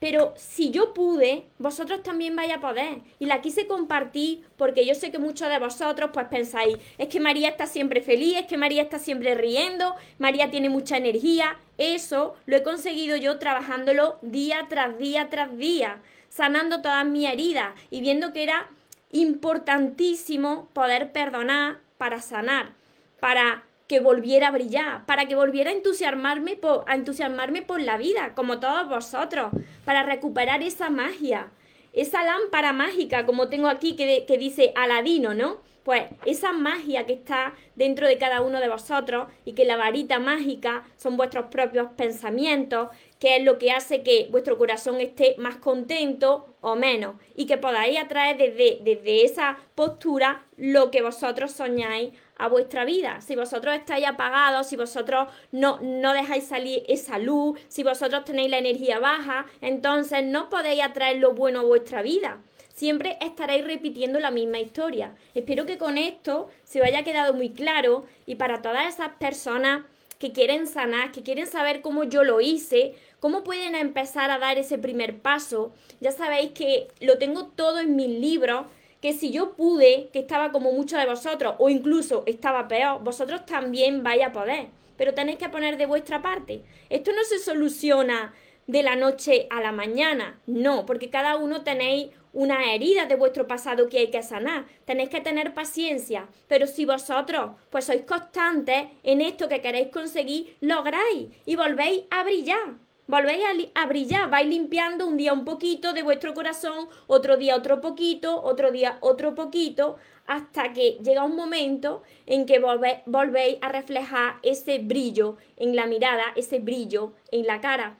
Pero 0.00 0.32
si 0.36 0.70
yo 0.70 0.94
pude, 0.94 1.44
vosotros 1.58 2.02
también 2.02 2.34
vais 2.34 2.52
a 2.52 2.60
poder. 2.60 3.02
Y 3.18 3.26
la 3.26 3.42
quise 3.42 3.66
compartir 3.66 4.42
porque 4.56 4.86
yo 4.86 4.94
sé 4.94 5.10
que 5.10 5.18
muchos 5.18 5.50
de 5.50 5.58
vosotros 5.58 6.10
pues 6.12 6.26
pensáis, 6.28 6.78
es 6.96 7.08
que 7.08 7.20
María 7.20 7.50
está 7.50 7.66
siempre 7.66 8.00
feliz, 8.00 8.38
es 8.38 8.46
que 8.46 8.56
María 8.56 8.82
está 8.82 8.98
siempre 8.98 9.34
riendo, 9.34 9.94
María 10.18 10.50
tiene 10.50 10.70
mucha 10.70 10.96
energía. 10.96 11.58
Eso 11.76 12.34
lo 12.46 12.56
he 12.56 12.62
conseguido 12.62 13.16
yo 13.18 13.38
trabajándolo 13.38 14.18
día 14.22 14.66
tras 14.70 14.96
día 14.96 15.28
tras 15.28 15.54
día, 15.58 16.00
sanando 16.30 16.80
todas 16.80 17.04
mis 17.04 17.28
heridas 17.28 17.74
y 17.90 18.00
viendo 18.00 18.32
que 18.32 18.42
era 18.42 18.70
importantísimo 19.12 20.70
poder 20.72 21.12
perdonar 21.12 21.80
para 21.98 22.22
sanar, 22.22 22.72
para 23.20 23.64
que 23.90 23.98
volviera 23.98 24.46
a 24.46 24.50
brillar, 24.52 25.04
para 25.04 25.26
que 25.26 25.34
volviera 25.34 25.70
a 25.70 25.72
entusiasmarme, 25.72 26.54
por, 26.54 26.84
a 26.86 26.94
entusiasmarme 26.94 27.62
por 27.62 27.80
la 27.80 27.96
vida, 27.96 28.36
como 28.36 28.60
todos 28.60 28.88
vosotros, 28.88 29.50
para 29.84 30.04
recuperar 30.04 30.62
esa 30.62 30.90
magia, 30.90 31.48
esa 31.92 32.22
lámpara 32.22 32.72
mágica, 32.72 33.26
como 33.26 33.48
tengo 33.48 33.66
aquí 33.66 33.96
que, 33.96 34.26
que 34.28 34.38
dice 34.38 34.72
Aladino, 34.76 35.34
¿no? 35.34 35.56
Pues 35.82 36.04
esa 36.24 36.52
magia 36.52 37.04
que 37.04 37.14
está 37.14 37.54
dentro 37.74 38.06
de 38.06 38.16
cada 38.16 38.42
uno 38.42 38.60
de 38.60 38.68
vosotros 38.68 39.26
y 39.44 39.54
que 39.54 39.64
la 39.64 39.76
varita 39.76 40.20
mágica 40.20 40.84
son 40.96 41.16
vuestros 41.16 41.46
propios 41.46 41.88
pensamientos, 41.96 42.90
que 43.18 43.38
es 43.38 43.42
lo 43.42 43.58
que 43.58 43.72
hace 43.72 44.04
que 44.04 44.28
vuestro 44.30 44.56
corazón 44.56 45.00
esté 45.00 45.34
más 45.36 45.56
contento 45.56 46.54
o 46.60 46.76
menos 46.76 47.16
y 47.34 47.46
que 47.46 47.58
podáis 47.58 47.98
atraer 47.98 48.36
desde, 48.36 48.78
desde 48.84 49.24
esa 49.24 49.58
postura 49.74 50.44
lo 50.56 50.92
que 50.92 51.02
vosotros 51.02 51.50
soñáis 51.50 52.10
a 52.40 52.48
vuestra 52.48 52.84
vida. 52.84 53.20
Si 53.20 53.36
vosotros 53.36 53.76
estáis 53.76 54.06
apagados, 54.06 54.66
si 54.66 54.76
vosotros 54.76 55.28
no, 55.52 55.78
no 55.82 56.12
dejáis 56.14 56.44
salir 56.44 56.82
esa 56.88 57.18
luz, 57.18 57.60
si 57.68 57.82
vosotros 57.82 58.24
tenéis 58.24 58.50
la 58.50 58.58
energía 58.58 58.98
baja, 58.98 59.46
entonces 59.60 60.24
no 60.24 60.48
podéis 60.48 60.82
atraer 60.82 61.18
lo 61.18 61.34
bueno 61.34 61.60
a 61.60 61.64
vuestra 61.64 62.02
vida. 62.02 62.38
Siempre 62.74 63.18
estaréis 63.20 63.66
repitiendo 63.66 64.18
la 64.20 64.30
misma 64.30 64.58
historia. 64.58 65.14
Espero 65.34 65.66
que 65.66 65.76
con 65.76 65.98
esto 65.98 66.48
se 66.64 66.80
os 66.80 66.86
haya 66.86 67.04
quedado 67.04 67.34
muy 67.34 67.50
claro 67.50 68.06
y 68.24 68.36
para 68.36 68.62
todas 68.62 68.94
esas 68.94 69.10
personas 69.16 69.82
que 70.18 70.32
quieren 70.32 70.66
sanar, 70.66 71.12
que 71.12 71.22
quieren 71.22 71.46
saber 71.46 71.82
cómo 71.82 72.04
yo 72.04 72.24
lo 72.24 72.40
hice, 72.40 72.94
cómo 73.20 73.42
pueden 73.42 73.74
empezar 73.74 74.30
a 74.30 74.38
dar 74.38 74.58
ese 74.58 74.78
primer 74.78 75.18
paso, 75.18 75.72
ya 76.00 76.12
sabéis 76.12 76.52
que 76.52 76.88
lo 77.00 77.18
tengo 77.18 77.48
todo 77.48 77.80
en 77.80 77.96
mis 77.96 78.08
libros 78.08 78.66
que 79.00 79.12
si 79.12 79.30
yo 79.30 79.52
pude, 79.52 80.10
que 80.12 80.20
estaba 80.20 80.52
como 80.52 80.72
muchos 80.72 80.98
de 80.98 81.06
vosotros, 81.06 81.54
o 81.58 81.68
incluso 81.68 82.22
estaba 82.26 82.68
peor, 82.68 83.02
vosotros 83.02 83.46
también 83.46 84.02
vais 84.02 84.22
a 84.22 84.32
poder. 84.32 84.68
Pero 84.96 85.14
tenéis 85.14 85.38
que 85.38 85.48
poner 85.48 85.76
de 85.76 85.86
vuestra 85.86 86.20
parte. 86.20 86.62
Esto 86.90 87.12
no 87.12 87.24
se 87.24 87.38
soluciona 87.38 88.34
de 88.66 88.82
la 88.82 88.96
noche 88.96 89.46
a 89.50 89.60
la 89.60 89.72
mañana, 89.72 90.40
no, 90.46 90.86
porque 90.86 91.10
cada 91.10 91.36
uno 91.36 91.62
tenéis 91.62 92.10
una 92.32 92.72
herida 92.72 93.06
de 93.06 93.16
vuestro 93.16 93.48
pasado 93.48 93.88
que 93.88 93.98
hay 93.98 94.10
que 94.10 94.22
sanar. 94.22 94.66
Tenéis 94.84 95.08
que 95.08 95.20
tener 95.20 95.54
paciencia, 95.54 96.28
pero 96.46 96.66
si 96.66 96.84
vosotros 96.84 97.52
pues 97.70 97.86
sois 97.86 98.02
constantes 98.02 98.86
en 99.02 99.20
esto 99.20 99.48
que 99.48 99.60
queréis 99.60 99.88
conseguir, 99.88 100.56
lográis 100.60 101.28
y 101.46 101.56
volvéis 101.56 102.04
a 102.10 102.22
brillar 102.22 102.76
volvéis 103.10 103.42
a, 103.74 103.86
brillar, 103.86 104.30
vais 104.30 104.48
limpiando 104.48 105.06
un 105.06 105.16
día 105.16 105.32
un 105.32 105.44
poquito 105.44 105.92
de 105.92 106.02
vuestro 106.02 106.32
corazón, 106.32 106.88
otro 107.06 107.36
día 107.36 107.56
otro 107.56 107.80
poquito, 107.80 108.40
otro 108.42 108.70
día 108.70 108.98
otro 109.00 109.34
poquito, 109.34 109.96
hasta 110.26 110.72
que 110.72 110.98
llega 111.02 111.24
un 111.24 111.36
momento 111.36 112.02
en 112.26 112.46
que 112.46 112.60
volvéis 112.60 113.58
a 113.60 113.68
reflejar 113.68 114.36
ese 114.42 114.78
brillo 114.78 115.36
en 115.56 115.74
la 115.74 115.86
mirada, 115.86 116.24
ese 116.36 116.60
brillo 116.60 117.12
en 117.32 117.46
la 117.46 117.60
cara. 117.60 117.96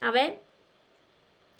A 0.00 0.10
ver, 0.10 0.38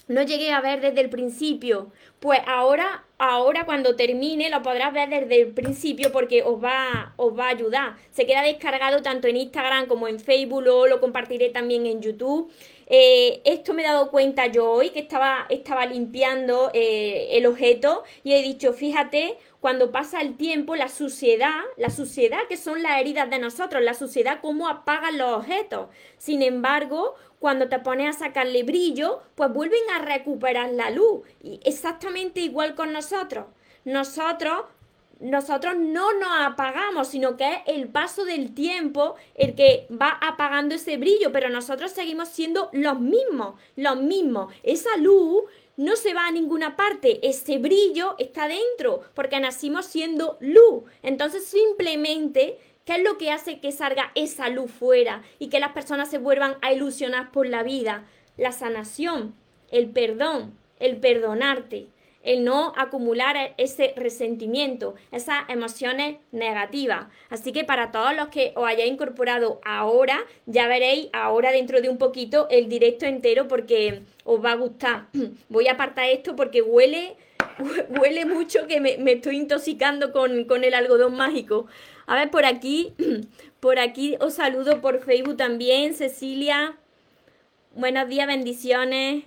no 0.09 0.23
llegué 0.23 0.50
a 0.50 0.61
ver 0.61 0.80
desde 0.80 1.00
el 1.00 1.11
principio. 1.11 1.90
Pues 2.21 2.40
ahora, 2.47 3.04
ahora 3.18 3.64
cuando 3.64 3.97
termine 3.97 4.50
lo 4.50 4.62
podrás 4.62 4.92
ver 4.92 5.09
desde 5.09 5.42
el 5.42 5.52
principio 5.52 6.12
porque 6.12 6.42
os 6.42 6.62
va, 6.62 7.14
os 7.16 7.37
va 7.38 7.47
a 7.47 7.50
ayudar. 7.50 7.97
Se 8.11 8.26
queda 8.26 8.42
descargado 8.42 9.00
tanto 9.02 9.28
en 9.28 9.37
Instagram 9.37 9.87
como 9.87 10.09
en 10.09 10.21
Facebook, 10.21 10.66
o 10.68 10.87
lo 10.87 11.00
compartiré 11.00 11.50
también 11.50 11.87
en 11.87 12.02
YouTube. 12.02 12.50
Eh, 12.95 13.41
esto 13.47 13.73
me 13.73 13.81
he 13.81 13.87
dado 13.87 14.11
cuenta 14.11 14.49
yo 14.49 14.71
hoy 14.71 14.91
que 14.91 14.99
estaba, 15.01 15.47
estaba 15.49 15.87
limpiando 15.87 16.71
eh, 16.75 17.29
el 17.31 17.47
objeto 17.47 18.03
y 18.23 18.35
he 18.35 18.43
dicho, 18.43 18.75
fíjate, 18.75 19.39
cuando 19.61 19.91
pasa 19.91 20.21
el 20.21 20.37
tiempo, 20.37 20.77
la 20.77 20.91
suciedad, 20.91 21.63
la 21.79 21.89
suciedad 21.89 22.41
que 22.51 22.59
son 22.59 22.83
las 22.83 23.01
heridas 23.01 23.31
de 23.31 23.39
nosotros, 23.39 23.83
la 23.83 23.95
suciedad 23.95 24.41
cómo 24.43 24.69
apagan 24.69 25.17
los 25.17 25.39
objetos. 25.39 25.89
Sin 26.19 26.43
embargo, 26.43 27.15
cuando 27.39 27.71
te 27.71 27.79
pones 27.79 28.15
a 28.15 28.19
sacarle 28.27 28.63
brillo, 28.63 29.23
pues 29.37 29.51
vuelven 29.51 29.89
a 29.95 30.01
recuperar 30.01 30.69
la 30.73 30.91
luz. 30.91 31.23
Y 31.43 31.61
exactamente 31.65 32.41
igual 32.41 32.75
con 32.75 32.93
nosotros. 32.93 33.47
Nosotros 33.87 34.65
nosotros 35.23 35.76
no 35.79 36.12
nos 36.19 36.31
apagamos, 36.41 37.07
sino 37.07 37.37
que 37.37 37.49
es 37.49 37.59
el 37.67 37.88
paso 37.88 38.25
del 38.25 38.55
tiempo 38.55 39.14
el 39.37 39.55
que 39.55 39.87
va 39.91 40.19
apagando 40.21 40.75
ese 40.75 40.97
brillo, 40.97 41.31
pero 41.31 41.49
nosotros 41.49 41.93
seguimos 41.93 42.29
siendo 42.29 42.69
los 42.73 42.99
mismos, 42.99 43.55
los 43.76 44.00
mismos. 44.00 44.52
Esa 44.64 44.97
luz 44.97 45.45
no 45.76 45.95
se 45.95 46.12
va 46.12 46.26
a 46.26 46.33
ninguna 46.33 46.75
parte, 46.75 47.26
ese 47.26 47.59
brillo 47.59 48.17
está 48.19 48.49
dentro, 48.49 49.02
porque 49.14 49.38
nacimos 49.38 49.87
siendo 49.87 50.38
luz. 50.41 50.83
Entonces 51.05 51.45
simplemente, 51.45 52.59
¿qué 52.85 52.97
es 52.97 53.02
lo 53.05 53.17
que 53.17 53.31
hace 53.31 53.61
que 53.61 53.71
salga 53.71 54.11
esa 54.17 54.49
luz 54.49 54.73
fuera 54.73 55.23
y 55.38 55.50
que 55.50 55.61
las 55.61 55.71
personas 55.71 56.11
se 56.11 56.19
vuelvan 56.19 56.57
a 56.62 56.73
ilusionar 56.73 57.31
por 57.31 57.47
la 57.47 57.62
vida? 57.62 58.07
La 58.37 58.50
sanación, 58.50 59.37
el 59.71 59.88
perdón, 59.88 60.59
el 60.81 60.97
perdonarte 60.97 61.92
el 62.23 62.45
no 62.45 62.73
acumular 62.76 63.55
ese 63.57 63.93
resentimiento, 63.97 64.95
esas 65.11 65.49
emociones 65.49 66.17
negativas. 66.31 67.07
Así 67.31 67.52
que 67.52 67.64
para 67.64 67.91
todos 67.91 68.14
los 68.14 68.29
que 68.29 68.52
os 68.55 68.67
hayáis 68.67 68.93
incorporado 68.93 69.61
ahora, 69.64 70.19
ya 70.47 70.69
veréis 70.69 71.09
ahora 71.12 71.52
dentro 71.52 71.81
de 71.81 71.88
un 71.88 71.99
poquito 71.99 72.47
el 72.50 72.69
directo 72.69 73.07
entero 73.07 73.49
porque 73.49 74.02
os 74.25 74.45
va 74.45 74.52
a 74.52 74.57
gustar. 74.57 75.07
Voy 75.49 75.69
a 75.69 75.73
apartar 75.73 76.07
esto 76.07 76.37
porque 76.37 76.62
huele 76.62 77.17
huele 78.00 78.25
mucho 78.25 78.67
que 78.67 78.81
me, 78.81 78.97
estoy 79.12 79.37
intoxicando 79.37 80.12
con, 80.12 80.45
con, 80.45 80.64
el 80.64 80.75
algodón 80.75 81.14
mágico. 81.17 81.67
A 82.07 82.17
ver, 82.17 82.31
por 82.31 82.45
aquí, 82.45 82.93
por 83.61 83.79
aquí 83.79 84.17
os 84.21 84.35
saludo 84.35 84.81
por 84.81 85.00
Facebook 85.00 85.37
también, 85.37 85.95
Cecilia. 85.95 86.76
Buenos 87.75 88.09
días, 88.09 88.26
bendiciones. 88.26 89.25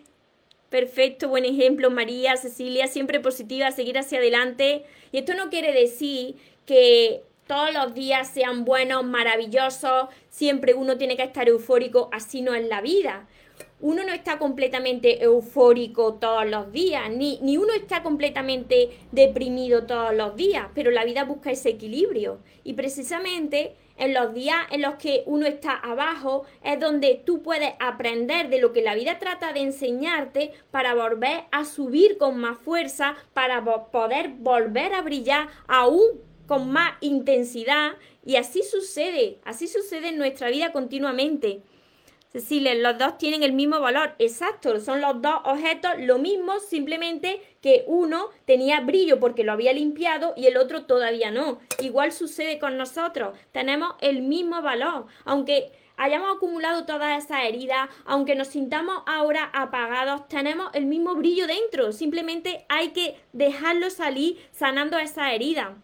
Perfecto, 0.70 1.30
buen 1.30 1.46
ejemplo, 1.46 1.92
María, 1.92 2.38
Cecilia, 2.38 2.88
siempre 2.88 3.20
positiva, 3.20 3.72
seguir 3.72 3.98
hacia 3.98 4.18
adelante. 4.18 4.84
Y 5.12 5.20
esto 5.20 5.34
no 5.36 5.50
quiere 5.50 5.72
decir 5.72 6.36
que 6.66 7.22
todos 7.48 7.72
los 7.74 7.94
días 7.94 8.28
sean 8.28 8.66
buenos, 8.66 9.04
maravillosos, 9.04 10.08
siempre 10.30 10.74
uno 10.74 10.98
tiene 10.98 11.16
que 11.16 11.24
estar 11.24 11.48
eufórico, 11.48 12.10
así 12.12 12.42
no 12.42 12.56
es 12.56 12.68
la 12.68 12.82
vida. 12.82 13.28
Uno 13.80 14.04
no 14.04 14.12
está 14.12 14.40
completamente 14.40 15.24
eufórico 15.24 16.16
todos 16.16 16.46
los 16.48 16.72
días, 16.72 17.10
ni, 17.12 17.40
ni 17.42 17.58
uno 17.58 17.74
está 17.74 18.02
completamente 18.02 18.98
deprimido 19.12 19.86
todos 19.86 20.14
los 20.16 20.36
días, 20.36 20.68
pero 20.74 20.90
la 20.90 21.06
vida 21.06 21.24
busca 21.24 21.52
ese 21.52 21.70
equilibrio. 21.70 22.40
Y 22.64 22.74
precisamente 22.74 23.76
en 23.98 24.14
los 24.14 24.34
días 24.34 24.58
en 24.72 24.82
los 24.82 24.96
que 24.96 25.24
uno 25.26 25.46
está 25.46 25.74
abajo 25.74 26.46
es 26.64 26.80
donde 26.80 27.22
tú 27.26 27.42
puedes 27.42 27.74
aprender 27.80 28.50
de 28.50 28.60
lo 28.60 28.74
que 28.74 28.82
la 28.82 28.96
vida 28.96 29.20
trata 29.20 29.54
de 29.54 29.62
enseñarte 29.62 30.52
para 30.72 30.94
volver 30.94 31.44
a 31.52 31.66
subir 31.66 32.18
con 32.18 32.38
más 32.38 32.58
fuerza, 32.58 33.16
para 33.34 33.64
poder 33.92 34.30
volver 34.38 34.94
a 34.94 35.02
brillar 35.02 35.48
aún 35.68 36.22
con 36.48 36.72
más 36.72 36.94
intensidad 37.02 37.94
y 38.26 38.36
así 38.38 38.64
sucede, 38.64 39.40
así 39.46 39.68
sucede 39.68 40.10
en 40.10 40.18
nuestra 40.18 40.50
vida 40.50 40.72
continuamente. 40.72 41.62
Cecilia, 42.36 42.76
los 42.76 42.98
dos 42.98 43.18
tienen 43.18 43.44
el 43.44 43.54
mismo 43.54 43.80
valor, 43.80 44.14
exacto, 44.20 44.82
son 44.82 45.00
los 45.00 45.22
dos 45.22 45.36
objetos 45.46 45.94
lo 46.00 46.18
mismo, 46.18 46.60
simplemente 46.60 47.42
que 47.62 47.86
uno 47.88 48.28
tenía 48.44 48.82
brillo 48.82 49.22
porque 49.22 49.46
lo 49.46 49.54
había 49.54 49.72
limpiado 49.72 50.34
y 50.36 50.48
el 50.48 50.58
otro 50.58 50.84
todavía 50.84 51.32
no. 51.32 51.60
Igual 51.80 52.12
sucede 52.12 52.60
con 52.60 52.76
nosotros, 52.76 53.38
tenemos 53.54 53.96
el 54.02 54.22
mismo 54.22 54.62
valor, 54.62 55.06
aunque 55.24 55.72
hayamos 55.96 56.36
acumulado 56.36 56.86
todas 56.86 57.24
esas 57.24 57.46
heridas, 57.46 57.88
aunque 58.04 58.36
nos 58.36 58.50
sintamos 58.50 59.04
ahora 59.06 59.50
apagados, 59.54 60.28
tenemos 60.28 60.72
el 60.74 60.88
mismo 60.88 61.16
brillo 61.16 61.48
dentro, 61.48 61.94
simplemente 61.94 62.66
hay 62.68 62.90
que 62.90 63.16
dejarlo 63.32 63.90
salir 63.90 64.46
sanando 64.52 64.98
esa 64.98 65.34
herida. 65.34 65.78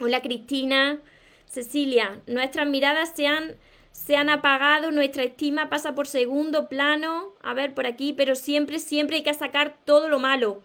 Hola 0.00 0.20
Cristina, 0.20 1.00
Cecilia, 1.46 2.22
nuestras 2.26 2.66
miradas 2.66 3.12
se 3.14 3.28
han, 3.28 3.56
se 3.92 4.16
han 4.16 4.28
apagado, 4.28 4.90
nuestra 4.90 5.24
estima 5.24 5.68
pasa 5.68 5.94
por 5.94 6.06
segundo 6.06 6.68
plano, 6.68 7.34
a 7.42 7.54
ver 7.54 7.74
por 7.74 7.86
aquí, 7.86 8.12
pero 8.12 8.34
siempre, 8.34 8.78
siempre 8.78 9.16
hay 9.16 9.22
que 9.22 9.34
sacar 9.34 9.76
todo 9.84 10.08
lo 10.08 10.18
malo. 10.18 10.62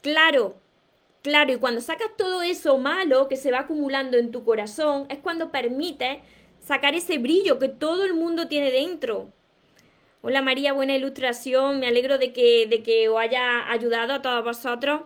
Claro, 0.00 0.56
claro, 1.22 1.52
y 1.52 1.56
cuando 1.56 1.80
sacas 1.80 2.08
todo 2.16 2.42
eso 2.42 2.78
malo 2.78 3.28
que 3.28 3.36
se 3.36 3.50
va 3.50 3.60
acumulando 3.60 4.16
en 4.16 4.30
tu 4.30 4.44
corazón, 4.44 5.06
es 5.08 5.18
cuando 5.18 5.50
permites 5.50 6.18
sacar 6.60 6.94
ese 6.94 7.18
brillo 7.18 7.58
que 7.58 7.68
todo 7.68 8.04
el 8.04 8.14
mundo 8.14 8.48
tiene 8.48 8.70
dentro. 8.70 9.32
Hola 10.22 10.40
María, 10.40 10.72
buena 10.72 10.94
ilustración, 10.94 11.80
me 11.80 11.88
alegro 11.88 12.16
de 12.16 12.32
que, 12.32 12.66
de 12.68 12.82
que 12.82 13.08
os 13.08 13.20
haya 13.20 13.70
ayudado 13.70 14.12
a 14.12 14.22
todos 14.22 14.44
vosotros. 14.44 15.02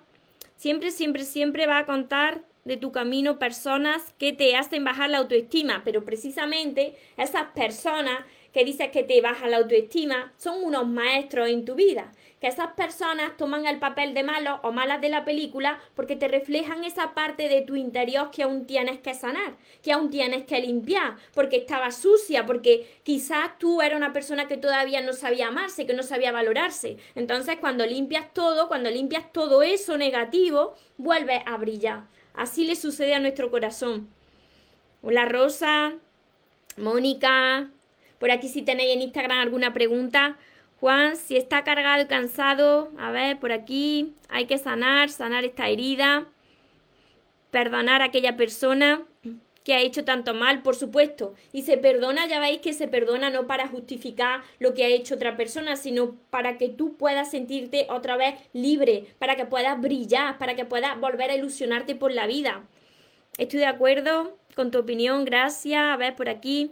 Siempre, 0.57 0.91
siempre, 0.91 1.25
siempre 1.25 1.67
va 1.67 1.79
a 1.79 1.87
contar 1.87 2.43
de 2.67 2.77
tu 2.77 2.91
camino 2.91 3.39
personas 3.39 4.13
que 4.19 4.33
te 4.33 4.57
hacen 4.57 4.85
bajar 4.85 5.09
la 5.09 5.19
autoestima, 5.19 5.83
pero 5.85 6.05
precisamente 6.05 6.97
esas 7.17 7.45
personas 7.55 8.25
que 8.53 8.65
dices 8.65 8.91
que 8.91 9.05
te 9.05 9.21
bajan 9.21 9.51
la 9.51 9.59
autoestima 9.59 10.33
son 10.37 10.65
unos 10.65 10.87
maestros 10.89 11.49
en 11.49 11.65
tu 11.65 11.75
vida. 11.75 12.13
Que 12.41 12.49
esas 12.49 12.73
personas 12.73 13.37
toman 13.37 13.67
el 13.67 13.79
papel 13.79 14.15
de 14.15 14.23
malos 14.23 14.59
o 14.63 14.73
malas 14.73 15.01
de 15.01 15.11
la 15.11 15.25
película 15.25 15.79
porque 15.95 16.17
te 16.17 16.27
reflejan 16.27 16.83
esa 16.83 17.15
parte 17.15 17.49
de 17.49 17.63
tu 17.63 17.77
interior 17.77 18.31
que 18.31 18.43
aún 18.43 18.67
tienes 18.67 18.99
que 18.99 19.15
sanar, 19.15 19.57
que 19.83 19.93
aún 19.93 20.11
tienes 20.11 20.45
que 20.45 20.61
limpiar, 20.61 21.17
porque 21.35 21.59
estaba 21.59 21.93
sucia, 21.93 22.47
porque 22.47 22.99
quizás 23.05 23.59
tú 23.59 23.81
eras 23.81 23.97
una 23.97 24.13
persona 24.13 24.49
que 24.49 24.57
todavía 24.57 25.03
no 25.03 25.13
sabía 25.13 25.49
amarse, 25.49 25.87
que 25.87 25.95
no 25.95 26.03
sabía 26.03 26.33
valorarse. 26.33 26.97
Entonces, 27.15 27.59
cuando 27.61 27.87
limpias 27.87 28.33
todo, 28.33 28.69
cuando 28.69 28.91
limpias 28.91 29.33
todo 29.33 29.63
eso 29.63 29.97
negativo, 29.97 30.75
vuelves 30.97 31.43
a 31.47 31.57
brillar. 31.59 32.16
Así 32.37 32.67
le 32.67 32.77
sucede 32.77 33.15
a 33.15 33.19
nuestro 33.19 33.51
corazón. 33.51 34.09
Hola 35.03 35.25
Rosa, 35.25 35.95
Mónica, 36.77 37.71
por 38.19 38.31
aquí 38.31 38.49
si 38.49 38.61
tenéis 38.61 38.95
en 38.95 39.01
Instagram 39.03 39.39
alguna 39.39 39.73
pregunta. 39.73 40.37
Juan, 40.79 41.17
si 41.17 41.39
está 41.39 41.65
cargado 41.65 42.03
y 42.03 42.07
cansado, 42.07 42.93
a 42.99 43.11
ver, 43.11 43.39
por 43.41 43.53
aquí 43.53 44.13
hay 44.29 44.45
que 44.45 44.59
sanar, 44.59 45.09
sanar 45.09 45.47
esta 45.47 45.69
herida, 45.71 46.27
perdonar 47.51 48.03
a 48.03 48.07
aquella 48.07 48.37
persona 48.37 49.03
que 49.67 49.75
ha 49.75 49.81
hecho 49.81 50.05
tanto 50.05 50.33
mal, 50.33 50.63
por 50.63 50.77
supuesto. 50.77 51.35
Y 51.53 51.63
se 51.63 51.77
perdona, 51.77 52.29
ya 52.29 52.39
veis 52.39 52.61
que 52.61 52.73
se 52.73 52.87
perdona 52.87 53.31
no 53.31 53.49
para 53.49 53.67
justificar 53.67 54.45
lo 54.61 54.75
que 54.75 54.85
ha 54.85 54.89
hecho 54.89 55.17
otra 55.17 55.37
persona, 55.37 55.75
sino 55.75 56.15
para 56.31 56.57
que 56.57 56.69
tú 56.69 56.97
puedas 56.97 57.33
sentirte 57.33 57.89
otra 57.91 58.17
vez 58.17 58.37
libre, 58.53 59.07
para 59.19 59.35
que 59.35 59.45
puedas 59.45 59.81
brillar, 59.81 60.39
para 60.39 60.55
que 60.55 60.65
puedas 60.65 61.01
volver 61.01 61.33
a 61.33 61.35
ilusionarte 61.35 61.97
por 61.97 62.13
la 62.13 62.29
vida. 62.29 62.65
Estoy 63.39 63.59
de 63.59 63.67
acuerdo 63.67 64.39
con 64.55 64.71
tu 64.71 64.79
opinión, 64.79 65.25
gracias. 65.25 65.83
A 65.83 65.97
ver 65.97 66.15
por 66.15 66.29
aquí. 66.29 66.71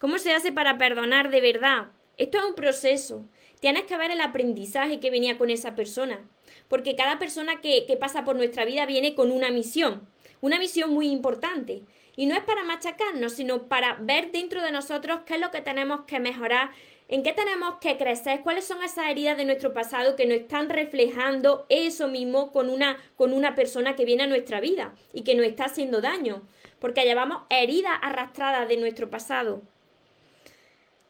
¿Cómo 0.00 0.18
se 0.18 0.34
hace 0.34 0.50
para 0.50 0.78
perdonar 0.78 1.30
de 1.30 1.40
verdad? 1.40 1.92
Esto 2.16 2.38
es 2.38 2.44
un 2.44 2.56
proceso. 2.56 3.24
Tienes 3.60 3.84
que 3.84 3.96
ver 3.96 4.10
el 4.10 4.20
aprendizaje 4.20 4.98
que 4.98 5.12
venía 5.12 5.38
con 5.38 5.48
esa 5.48 5.76
persona. 5.76 6.28
Porque 6.66 6.96
cada 6.96 7.20
persona 7.20 7.60
que, 7.60 7.86
que 7.86 7.96
pasa 7.96 8.24
por 8.24 8.34
nuestra 8.34 8.64
vida 8.64 8.84
viene 8.84 9.14
con 9.14 9.30
una 9.30 9.52
misión. 9.52 10.08
Una 10.40 10.58
misión 10.58 10.90
muy 10.90 11.06
importante. 11.06 11.84
Y 12.16 12.26
no 12.26 12.34
es 12.34 12.42
para 12.42 12.64
machacarnos, 12.64 13.32
sino 13.32 13.68
para 13.68 13.94
ver 13.94 14.32
dentro 14.32 14.62
de 14.62 14.70
nosotros 14.70 15.20
qué 15.24 15.34
es 15.34 15.40
lo 15.40 15.50
que 15.50 15.62
tenemos 15.62 16.02
que 16.02 16.20
mejorar, 16.20 16.70
en 17.08 17.22
qué 17.22 17.32
tenemos 17.32 17.74
que 17.80 17.96
crecer, 17.96 18.40
cuáles 18.40 18.64
son 18.64 18.82
esas 18.82 19.06
heridas 19.08 19.36
de 19.36 19.44
nuestro 19.44 19.72
pasado 19.72 20.16
que 20.16 20.26
nos 20.26 20.38
están 20.38 20.70
reflejando 20.70 21.66
eso 21.68 22.08
mismo 22.08 22.52
con 22.52 22.70
una, 22.70 22.96
con 23.16 23.32
una 23.32 23.54
persona 23.54 23.96
que 23.96 24.04
viene 24.04 24.22
a 24.22 24.26
nuestra 24.26 24.60
vida 24.60 24.94
y 25.12 25.22
que 25.22 25.34
nos 25.34 25.46
está 25.46 25.66
haciendo 25.66 26.00
daño, 26.00 26.42
porque 26.78 27.04
llevamos 27.04 27.42
heridas 27.50 27.98
arrastradas 28.02 28.68
de 28.68 28.76
nuestro 28.76 29.10
pasado. 29.10 29.62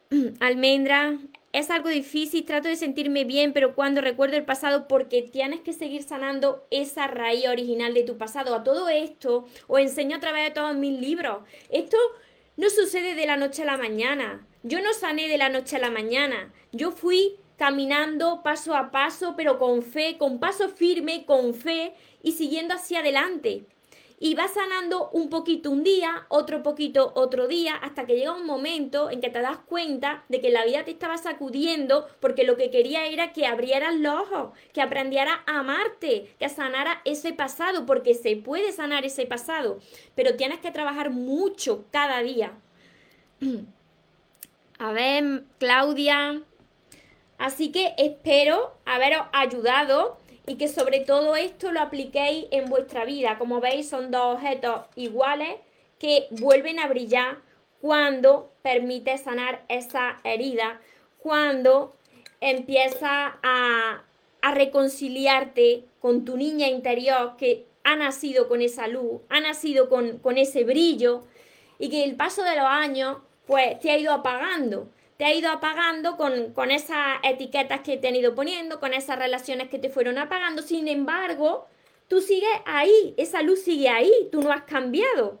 Almendra, 0.39 1.17
es 1.53 1.69
algo 1.69 1.89
difícil, 1.89 2.45
trato 2.45 2.67
de 2.67 2.75
sentirme 2.75 3.25
bien, 3.25 3.53
pero 3.53 3.75
cuando 3.75 4.01
recuerdo 4.01 4.35
el 4.35 4.43
pasado, 4.43 4.87
porque 4.87 5.21
tienes 5.21 5.61
que 5.61 5.71
seguir 5.71 6.01
sanando 6.01 6.65
esa 6.71 7.05
raíz 7.05 7.47
original 7.47 7.93
de 7.93 8.03
tu 8.03 8.17
pasado. 8.17 8.55
A 8.55 8.63
todo 8.63 8.89
esto, 8.89 9.45
os 9.67 9.79
enseño 9.79 10.17
a 10.17 10.19
través 10.19 10.45
de 10.45 10.51
todos 10.51 10.75
mis 10.75 10.99
libros. 10.99 11.43
Esto 11.69 11.97
no 12.57 12.71
sucede 12.71 13.13
de 13.13 13.27
la 13.27 13.37
noche 13.37 13.61
a 13.61 13.65
la 13.65 13.77
mañana. 13.77 14.47
Yo 14.63 14.81
no 14.81 14.93
sané 14.93 15.27
de 15.27 15.37
la 15.37 15.49
noche 15.49 15.75
a 15.75 15.79
la 15.79 15.91
mañana. 15.91 16.51
Yo 16.71 16.91
fui 16.91 17.35
caminando 17.55 18.41
paso 18.41 18.75
a 18.75 18.89
paso, 18.89 19.35
pero 19.37 19.59
con 19.59 19.83
fe, 19.83 20.17
con 20.17 20.39
paso 20.39 20.69
firme, 20.69 21.23
con 21.25 21.53
fe 21.53 21.93
y 22.23 22.31
siguiendo 22.31 22.73
hacia 22.73 23.01
adelante 23.01 23.67
y 24.23 24.35
vas 24.35 24.53
sanando 24.53 25.09
un 25.09 25.29
poquito 25.29 25.69
un 25.69 25.83
día, 25.83 26.27
otro 26.29 26.63
poquito 26.63 27.11
otro 27.13 27.49
día, 27.49 27.75
hasta 27.75 28.05
que 28.05 28.15
llega 28.15 28.31
un 28.31 28.45
momento 28.45 29.11
en 29.11 29.19
que 29.19 29.29
te 29.29 29.41
das 29.41 29.57
cuenta 29.57 30.23
de 30.29 30.39
que 30.39 30.49
la 30.49 30.63
vida 30.63 30.85
te 30.85 30.91
estaba 30.91 31.17
sacudiendo 31.17 32.07
porque 32.21 32.45
lo 32.45 32.55
que 32.55 32.71
quería 32.71 33.05
era 33.05 33.33
que 33.33 33.45
abrieras 33.45 33.95
los 33.95 34.13
ojos, 34.13 34.57
que 34.71 34.81
aprendieras 34.81 35.39
a 35.45 35.59
amarte, 35.59 36.33
que 36.39 36.47
sanara 36.47 37.01
ese 37.03 37.33
pasado, 37.33 37.85
porque 37.85 38.13
se 38.13 38.37
puede 38.37 38.71
sanar 38.71 39.03
ese 39.03 39.25
pasado, 39.25 39.81
pero 40.15 40.37
tienes 40.37 40.59
que 40.59 40.71
trabajar 40.71 41.09
mucho 41.09 41.83
cada 41.91 42.23
día. 42.23 42.53
A 44.79 44.93
ver, 44.93 45.43
Claudia. 45.59 46.41
Así 47.37 47.73
que 47.73 47.93
espero 47.97 48.77
haberos 48.85 49.27
ayudado 49.33 50.17
y 50.45 50.55
que 50.55 50.67
sobre 50.67 50.99
todo 50.99 51.35
esto 51.35 51.71
lo 51.71 51.79
apliquéis 51.81 52.45
en 52.51 52.65
vuestra 52.65 53.05
vida. 53.05 53.37
Como 53.37 53.61
veis, 53.61 53.89
son 53.89 54.11
dos 54.11 54.35
objetos 54.35 54.81
iguales 54.95 55.55
que 55.99 56.27
vuelven 56.31 56.79
a 56.79 56.87
brillar 56.87 57.37
cuando 57.81 58.51
permite 58.61 59.17
sanar 59.17 59.63
esa 59.69 60.19
herida, 60.23 60.81
cuando 61.19 61.95
empieza 62.41 63.39
a, 63.41 64.03
a 64.41 64.53
reconciliarte 64.53 65.85
con 65.99 66.25
tu 66.25 66.37
niña 66.37 66.67
interior 66.67 67.35
que 67.37 67.65
ha 67.83 67.95
nacido 67.95 68.47
con 68.47 68.61
esa 68.61 68.87
luz, 68.87 69.21
ha 69.29 69.39
nacido 69.39 69.89
con, 69.89 70.19
con 70.19 70.37
ese 70.37 70.63
brillo 70.63 71.23
y 71.79 71.89
que 71.89 72.03
el 72.03 72.15
paso 72.15 72.43
de 72.43 72.55
los 72.55 72.65
años 72.65 73.17
pues 73.45 73.79
te 73.79 73.91
ha 73.91 73.97
ido 73.97 74.13
apagando 74.13 74.89
te 75.17 75.25
ha 75.25 75.33
ido 75.33 75.49
apagando 75.49 76.17
con, 76.17 76.71
esas 76.71 77.17
etiquetas 77.23 77.81
que 77.81 77.97
te 77.97 78.07
han 78.07 78.15
ido 78.15 78.35
poniendo, 78.35 78.79
con 78.79 78.93
esas 78.93 79.17
relaciones 79.17 79.69
que 79.69 79.79
te 79.79 79.89
fueron 79.89 80.17
apagando. 80.17 80.61
Sin 80.61 80.87
embargo, 80.87 81.67
tú 82.07 82.21
sigues 82.21 82.49
ahí, 82.65 83.13
esa 83.17 83.41
luz 83.41 83.61
sigue 83.61 83.89
ahí, 83.89 84.11
tú 84.31 84.41
no 84.41 84.51
has 84.51 84.63
cambiado. 84.63 85.39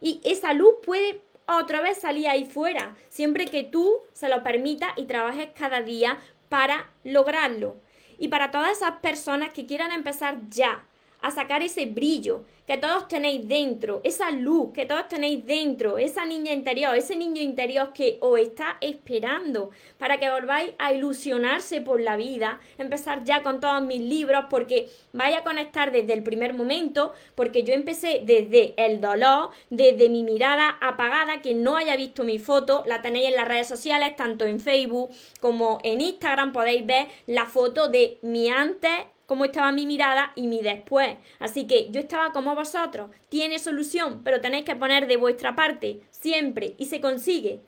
Y 0.00 0.20
esa 0.24 0.52
luz 0.52 0.74
puede 0.84 1.22
otra 1.46 1.80
vez 1.80 1.98
salir 1.98 2.28
ahí 2.28 2.44
fuera, 2.44 2.96
siempre 3.08 3.46
que 3.46 3.64
tú 3.64 3.98
se 4.12 4.28
lo 4.28 4.42
permitas 4.42 4.92
y 4.96 5.04
trabajes 5.04 5.48
cada 5.54 5.82
día 5.82 6.18
para 6.48 6.90
lograrlo. 7.04 7.76
Y 8.18 8.28
para 8.28 8.50
todas 8.50 8.72
esas 8.72 8.98
personas 9.00 9.52
que 9.52 9.66
quieran 9.66 9.92
empezar 9.92 10.38
ya 10.48 10.84
a 11.24 11.30
sacar 11.30 11.62
ese 11.62 11.86
brillo 11.86 12.44
que 12.66 12.76
todos 12.76 13.08
tenéis 13.08 13.48
dentro, 13.48 14.02
esa 14.04 14.30
luz 14.30 14.72
que 14.74 14.84
todos 14.84 15.08
tenéis 15.08 15.44
dentro, 15.46 15.96
esa 15.96 16.26
niña 16.26 16.52
interior, 16.52 16.94
ese 16.94 17.16
niño 17.16 17.40
interior 17.40 17.94
que 17.94 18.18
os 18.20 18.38
está 18.38 18.76
esperando 18.82 19.70
para 19.98 20.18
que 20.18 20.30
volváis 20.30 20.72
a 20.78 20.92
ilusionarse 20.92 21.80
por 21.80 22.00
la 22.00 22.16
vida, 22.16 22.60
empezar 22.76 23.24
ya 23.24 23.42
con 23.42 23.58
todos 23.58 23.82
mis 23.82 24.00
libros 24.00 24.44
porque 24.50 24.90
vaya 25.14 25.38
a 25.38 25.44
conectar 25.44 25.92
desde 25.92 26.12
el 26.12 26.22
primer 26.22 26.52
momento, 26.52 27.14
porque 27.34 27.62
yo 27.62 27.72
empecé 27.72 28.20
desde 28.24 28.74
el 28.76 29.00
dolor, 29.00 29.50
desde 29.70 30.10
mi 30.10 30.24
mirada 30.24 30.76
apagada, 30.82 31.40
quien 31.40 31.62
no 31.62 31.76
haya 31.76 31.96
visto 31.96 32.22
mi 32.22 32.38
foto, 32.38 32.82
la 32.86 33.00
tenéis 33.00 33.28
en 33.28 33.36
las 33.36 33.48
redes 33.48 33.66
sociales, 33.66 34.14
tanto 34.16 34.44
en 34.44 34.60
Facebook 34.60 35.08
como 35.40 35.78
en 35.84 36.02
Instagram, 36.02 36.52
podéis 36.52 36.84
ver 36.84 37.08
la 37.26 37.46
foto 37.46 37.88
de 37.88 38.18
mi 38.20 38.50
antes 38.50 38.90
cómo 39.26 39.44
estaba 39.44 39.72
mi 39.72 39.86
mirada 39.86 40.32
y 40.34 40.46
mi 40.46 40.62
después. 40.62 41.16
Así 41.38 41.66
que 41.66 41.90
yo 41.90 42.00
estaba 42.00 42.32
como 42.32 42.54
vosotros. 42.54 43.10
Tiene 43.28 43.58
solución, 43.58 44.22
pero 44.24 44.40
tenéis 44.40 44.64
que 44.64 44.76
poner 44.76 45.06
de 45.06 45.16
vuestra 45.16 45.54
parte 45.54 46.00
siempre 46.10 46.74
y 46.78 46.86
se 46.86 47.00
consigue. 47.00 47.60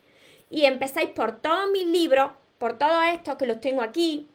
Y 0.50 0.64
empezáis 0.64 1.10
por 1.10 1.40
todos 1.40 1.70
mis 1.72 1.86
libros, 1.86 2.30
por 2.58 2.78
todos 2.78 3.04
estos 3.12 3.36
que 3.36 3.46
los 3.46 3.60
tengo 3.60 3.82
aquí, 3.82 4.28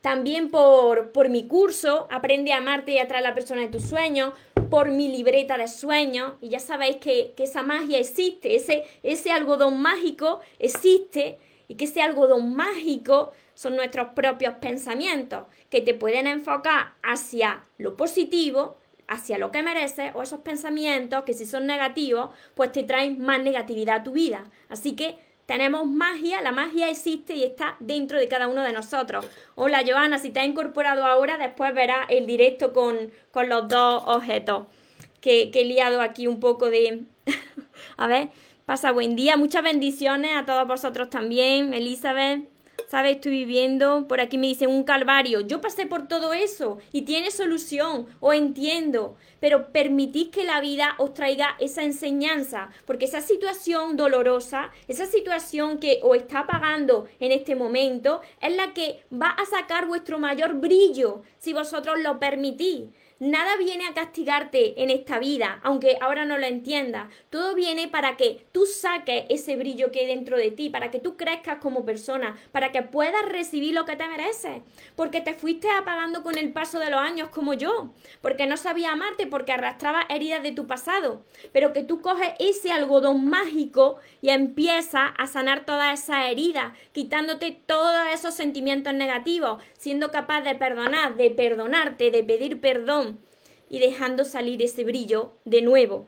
también 0.00 0.50
por, 0.50 1.12
por 1.12 1.28
mi 1.28 1.46
curso, 1.46 2.08
Aprende 2.10 2.52
a 2.52 2.58
amarte 2.58 2.92
y 2.92 2.98
atraer 2.98 3.24
a 3.24 3.28
la 3.28 3.34
persona 3.34 3.62
de 3.62 3.68
tus 3.68 3.84
sueños, 3.84 4.34
por 4.68 4.90
mi 4.90 5.08
libreta 5.08 5.56
de 5.56 5.68
sueños, 5.68 6.32
y 6.40 6.48
ya 6.48 6.58
sabéis 6.58 6.96
que, 6.96 7.34
que 7.36 7.44
esa 7.44 7.62
magia 7.62 7.98
existe, 7.98 8.56
ese, 8.56 8.84
ese 9.02 9.30
algodón 9.30 9.80
mágico 9.80 10.40
existe, 10.58 11.38
y 11.68 11.76
que 11.76 11.84
ese 11.84 12.02
algodón 12.02 12.54
mágico 12.54 13.32
son 13.54 13.76
nuestros 13.76 14.08
propios 14.10 14.54
pensamientos 14.54 15.44
que 15.70 15.80
te 15.80 15.94
pueden 15.94 16.26
enfocar 16.26 16.94
hacia 17.02 17.64
lo 17.78 17.96
positivo, 17.96 18.78
hacia 19.08 19.38
lo 19.38 19.50
que 19.50 19.62
mereces, 19.62 20.12
o 20.14 20.22
esos 20.22 20.40
pensamientos 20.40 21.24
que 21.24 21.34
si 21.34 21.46
son 21.46 21.66
negativos, 21.66 22.30
pues 22.54 22.72
te 22.72 22.82
traen 22.82 23.20
más 23.20 23.40
negatividad 23.42 23.96
a 23.96 24.02
tu 24.02 24.12
vida. 24.12 24.44
Así 24.68 24.96
que 24.96 25.18
tenemos 25.46 25.86
magia, 25.86 26.40
la 26.40 26.52
magia 26.52 26.88
existe 26.88 27.34
y 27.34 27.44
está 27.44 27.76
dentro 27.80 28.18
de 28.18 28.28
cada 28.28 28.48
uno 28.48 28.62
de 28.62 28.72
nosotros. 28.72 29.26
Hola 29.54 29.82
Joana, 29.86 30.18
si 30.18 30.30
te 30.30 30.40
has 30.40 30.46
incorporado 30.46 31.04
ahora, 31.04 31.36
después 31.36 31.74
verás 31.74 32.06
el 32.08 32.26
directo 32.26 32.72
con, 32.72 33.10
los 33.48 33.68
dos 33.68 34.02
objetos 34.06 34.66
que, 35.20 35.50
que 35.50 35.62
he 35.62 35.64
liado 35.64 36.00
aquí 36.00 36.26
un 36.26 36.40
poco 36.40 36.70
de... 36.70 37.02
a 37.96 38.06
ver, 38.06 38.30
pasa 38.64 38.92
buen 38.92 39.16
día, 39.16 39.36
muchas 39.36 39.62
bendiciones 39.62 40.32
a 40.34 40.46
todos 40.46 40.66
vosotros 40.66 41.10
también, 41.10 41.74
Elizabeth. 41.74 42.51
¿Sabes? 42.88 43.16
Estoy 43.16 43.32
viviendo, 43.32 44.06
por 44.08 44.20
aquí 44.20 44.38
me 44.38 44.46
dicen 44.46 44.70
un 44.70 44.84
calvario. 44.84 45.40
Yo 45.40 45.60
pasé 45.60 45.86
por 45.86 46.08
todo 46.08 46.32
eso 46.32 46.78
y 46.92 47.02
tiene 47.02 47.30
solución, 47.30 48.06
o 48.20 48.32
entiendo, 48.32 49.16
pero 49.40 49.72
permitid 49.72 50.30
que 50.30 50.44
la 50.44 50.60
vida 50.60 50.94
os 50.98 51.14
traiga 51.14 51.56
esa 51.58 51.82
enseñanza, 51.82 52.70
porque 52.84 53.06
esa 53.06 53.20
situación 53.20 53.96
dolorosa, 53.96 54.70
esa 54.88 55.06
situación 55.06 55.78
que 55.78 56.00
os 56.02 56.16
está 56.16 56.46
pagando 56.46 57.08
en 57.20 57.32
este 57.32 57.54
momento, 57.54 58.20
es 58.40 58.54
la 58.56 58.72
que 58.72 59.04
va 59.12 59.30
a 59.30 59.46
sacar 59.46 59.86
vuestro 59.86 60.18
mayor 60.18 60.54
brillo 60.54 61.22
si 61.38 61.52
vosotros 61.52 61.98
lo 62.00 62.18
permitís. 62.18 62.84
Nada 63.24 63.56
viene 63.56 63.86
a 63.86 63.94
castigarte 63.94 64.82
en 64.82 64.90
esta 64.90 65.20
vida, 65.20 65.60
aunque 65.62 65.96
ahora 66.00 66.24
no 66.24 66.38
lo 66.38 66.46
entiendas. 66.46 67.06
Todo 67.30 67.54
viene 67.54 67.86
para 67.86 68.16
que 68.16 68.44
tú 68.50 68.66
saques 68.66 69.26
ese 69.28 69.54
brillo 69.54 69.92
que 69.92 70.00
hay 70.00 70.06
dentro 70.08 70.36
de 70.36 70.50
ti, 70.50 70.70
para 70.70 70.90
que 70.90 70.98
tú 70.98 71.16
crezcas 71.16 71.58
como 71.58 71.84
persona, 71.84 72.36
para 72.50 72.72
que 72.72 72.82
puedas 72.82 73.24
recibir 73.28 73.74
lo 73.74 73.84
que 73.84 73.94
te 73.94 74.08
mereces. 74.08 74.62
Porque 74.96 75.20
te 75.20 75.34
fuiste 75.34 75.70
apagando 75.70 76.24
con 76.24 76.36
el 76.36 76.52
paso 76.52 76.80
de 76.80 76.90
los 76.90 76.98
años 76.98 77.28
como 77.28 77.54
yo, 77.54 77.92
porque 78.22 78.48
no 78.48 78.56
sabía 78.56 78.90
amarte, 78.90 79.28
porque 79.28 79.52
arrastraba 79.52 80.04
heridas 80.08 80.42
de 80.42 80.50
tu 80.50 80.66
pasado. 80.66 81.24
Pero 81.52 81.72
que 81.72 81.84
tú 81.84 82.00
coges 82.00 82.32
ese 82.40 82.72
algodón 82.72 83.26
mágico 83.26 83.98
y 84.20 84.30
empiezas 84.30 85.12
a 85.16 85.28
sanar 85.28 85.64
todas 85.64 86.02
esas 86.02 86.28
heridas, 86.28 86.72
quitándote 86.90 87.56
todos 87.66 88.08
esos 88.12 88.34
sentimientos 88.34 88.92
negativos, 88.94 89.62
siendo 89.82 90.12
capaz 90.12 90.42
de 90.42 90.54
perdonar, 90.54 91.16
de 91.16 91.28
perdonarte, 91.32 92.12
de 92.12 92.22
pedir 92.22 92.60
perdón 92.60 93.18
y 93.68 93.80
dejando 93.80 94.24
salir 94.24 94.62
ese 94.62 94.84
brillo 94.84 95.32
de 95.44 95.60
nuevo. 95.60 96.06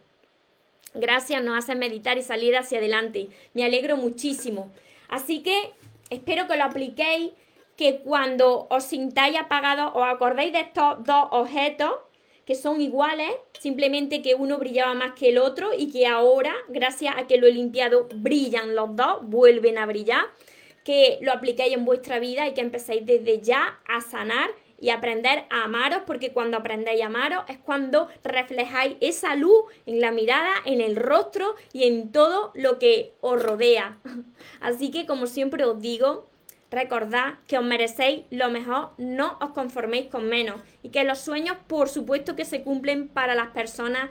Gracias, 0.95 1.43
nos 1.43 1.59
hace 1.59 1.75
meditar 1.75 2.17
y 2.17 2.23
salir 2.23 2.57
hacia 2.57 2.79
adelante. 2.79 3.31
Me 3.53 3.65
alegro 3.65 3.97
muchísimo. 3.97 4.71
Así 5.09 5.43
que 5.43 5.73
espero 6.09 6.47
que 6.47 6.57
lo 6.57 6.63
apliquéis, 6.63 7.33
que 7.77 7.99
cuando 7.99 8.69
os 8.71 8.85
sintáis 8.85 9.37
apagados 9.37 9.91
os 9.97 10.05
acordéis 10.05 10.53
de 10.53 10.61
estos 10.61 11.03
dos 11.03 11.27
objetos 11.33 11.95
que 12.47 12.55
son 12.55 12.81
iguales, 12.81 13.33
simplemente 13.59 14.23
que 14.23 14.37
uno 14.37 14.57
brillaba 14.59 14.95
más 14.95 15.15
que 15.15 15.31
el 15.31 15.39
otro 15.39 15.71
y 15.77 15.91
que 15.91 16.07
ahora, 16.07 16.55
gracias 16.69 17.17
a 17.19 17.27
que 17.27 17.39
lo 17.39 17.49
he 17.49 17.53
limpiado, 17.53 18.07
brillan 18.15 18.77
los 18.77 18.95
dos, 18.95 19.19
vuelven 19.23 19.79
a 19.79 19.87
brillar, 19.87 20.27
que 20.85 21.19
lo 21.23 21.33
apliquéis 21.33 21.75
en 21.75 21.85
vuestra 21.85 22.19
vida 22.19 22.47
y 22.47 22.55
que 22.55 22.61
empecéis 22.61 23.05
desde 23.05 23.41
ya 23.41 23.81
a 23.89 24.01
sanar 24.01 24.51
y 24.79 24.91
aprender 24.91 25.45
a 25.51 25.65
amaros, 25.65 26.03
porque 26.07 26.33
cuando 26.33 26.59
aprendéis 26.59 27.03
a 27.03 27.07
amaros 27.07 27.45
es 27.49 27.59
cuando 27.59 28.09
reflejáis 28.23 28.97
esa 29.01 29.35
luz 29.35 29.65
en 29.87 30.01
la 30.01 30.11
mirada, 30.11 30.53
en 30.67 30.83
el 30.83 30.97
rostro 30.97 31.55
y 31.73 31.85
en 31.85 32.13
todo 32.13 32.53
lo 32.55 32.79
que 32.79 33.15
os 33.21 33.43
rodea. 33.43 33.99
Así 34.61 34.91
que, 34.91 35.07
como 35.07 35.27
siempre 35.27 35.65
os 35.65 35.81
digo, 35.81 36.29
recordad 36.71 37.35
que 37.47 37.57
os 37.57 37.65
merecéis 37.65 38.25
lo 38.31 38.51
mejor, 38.51 38.91
no 38.99 39.39
os 39.41 39.51
conforméis 39.53 40.09
con 40.09 40.29
menos 40.29 40.61
y 40.83 40.91
que 40.91 41.05
los 41.05 41.21
sueños, 41.21 41.57
por 41.67 41.89
supuesto, 41.89 42.37
que 42.37 42.45
se 42.45 42.63
cumplen 42.63 43.09
para 43.09 43.35
las 43.35 43.49
personas 43.49 44.11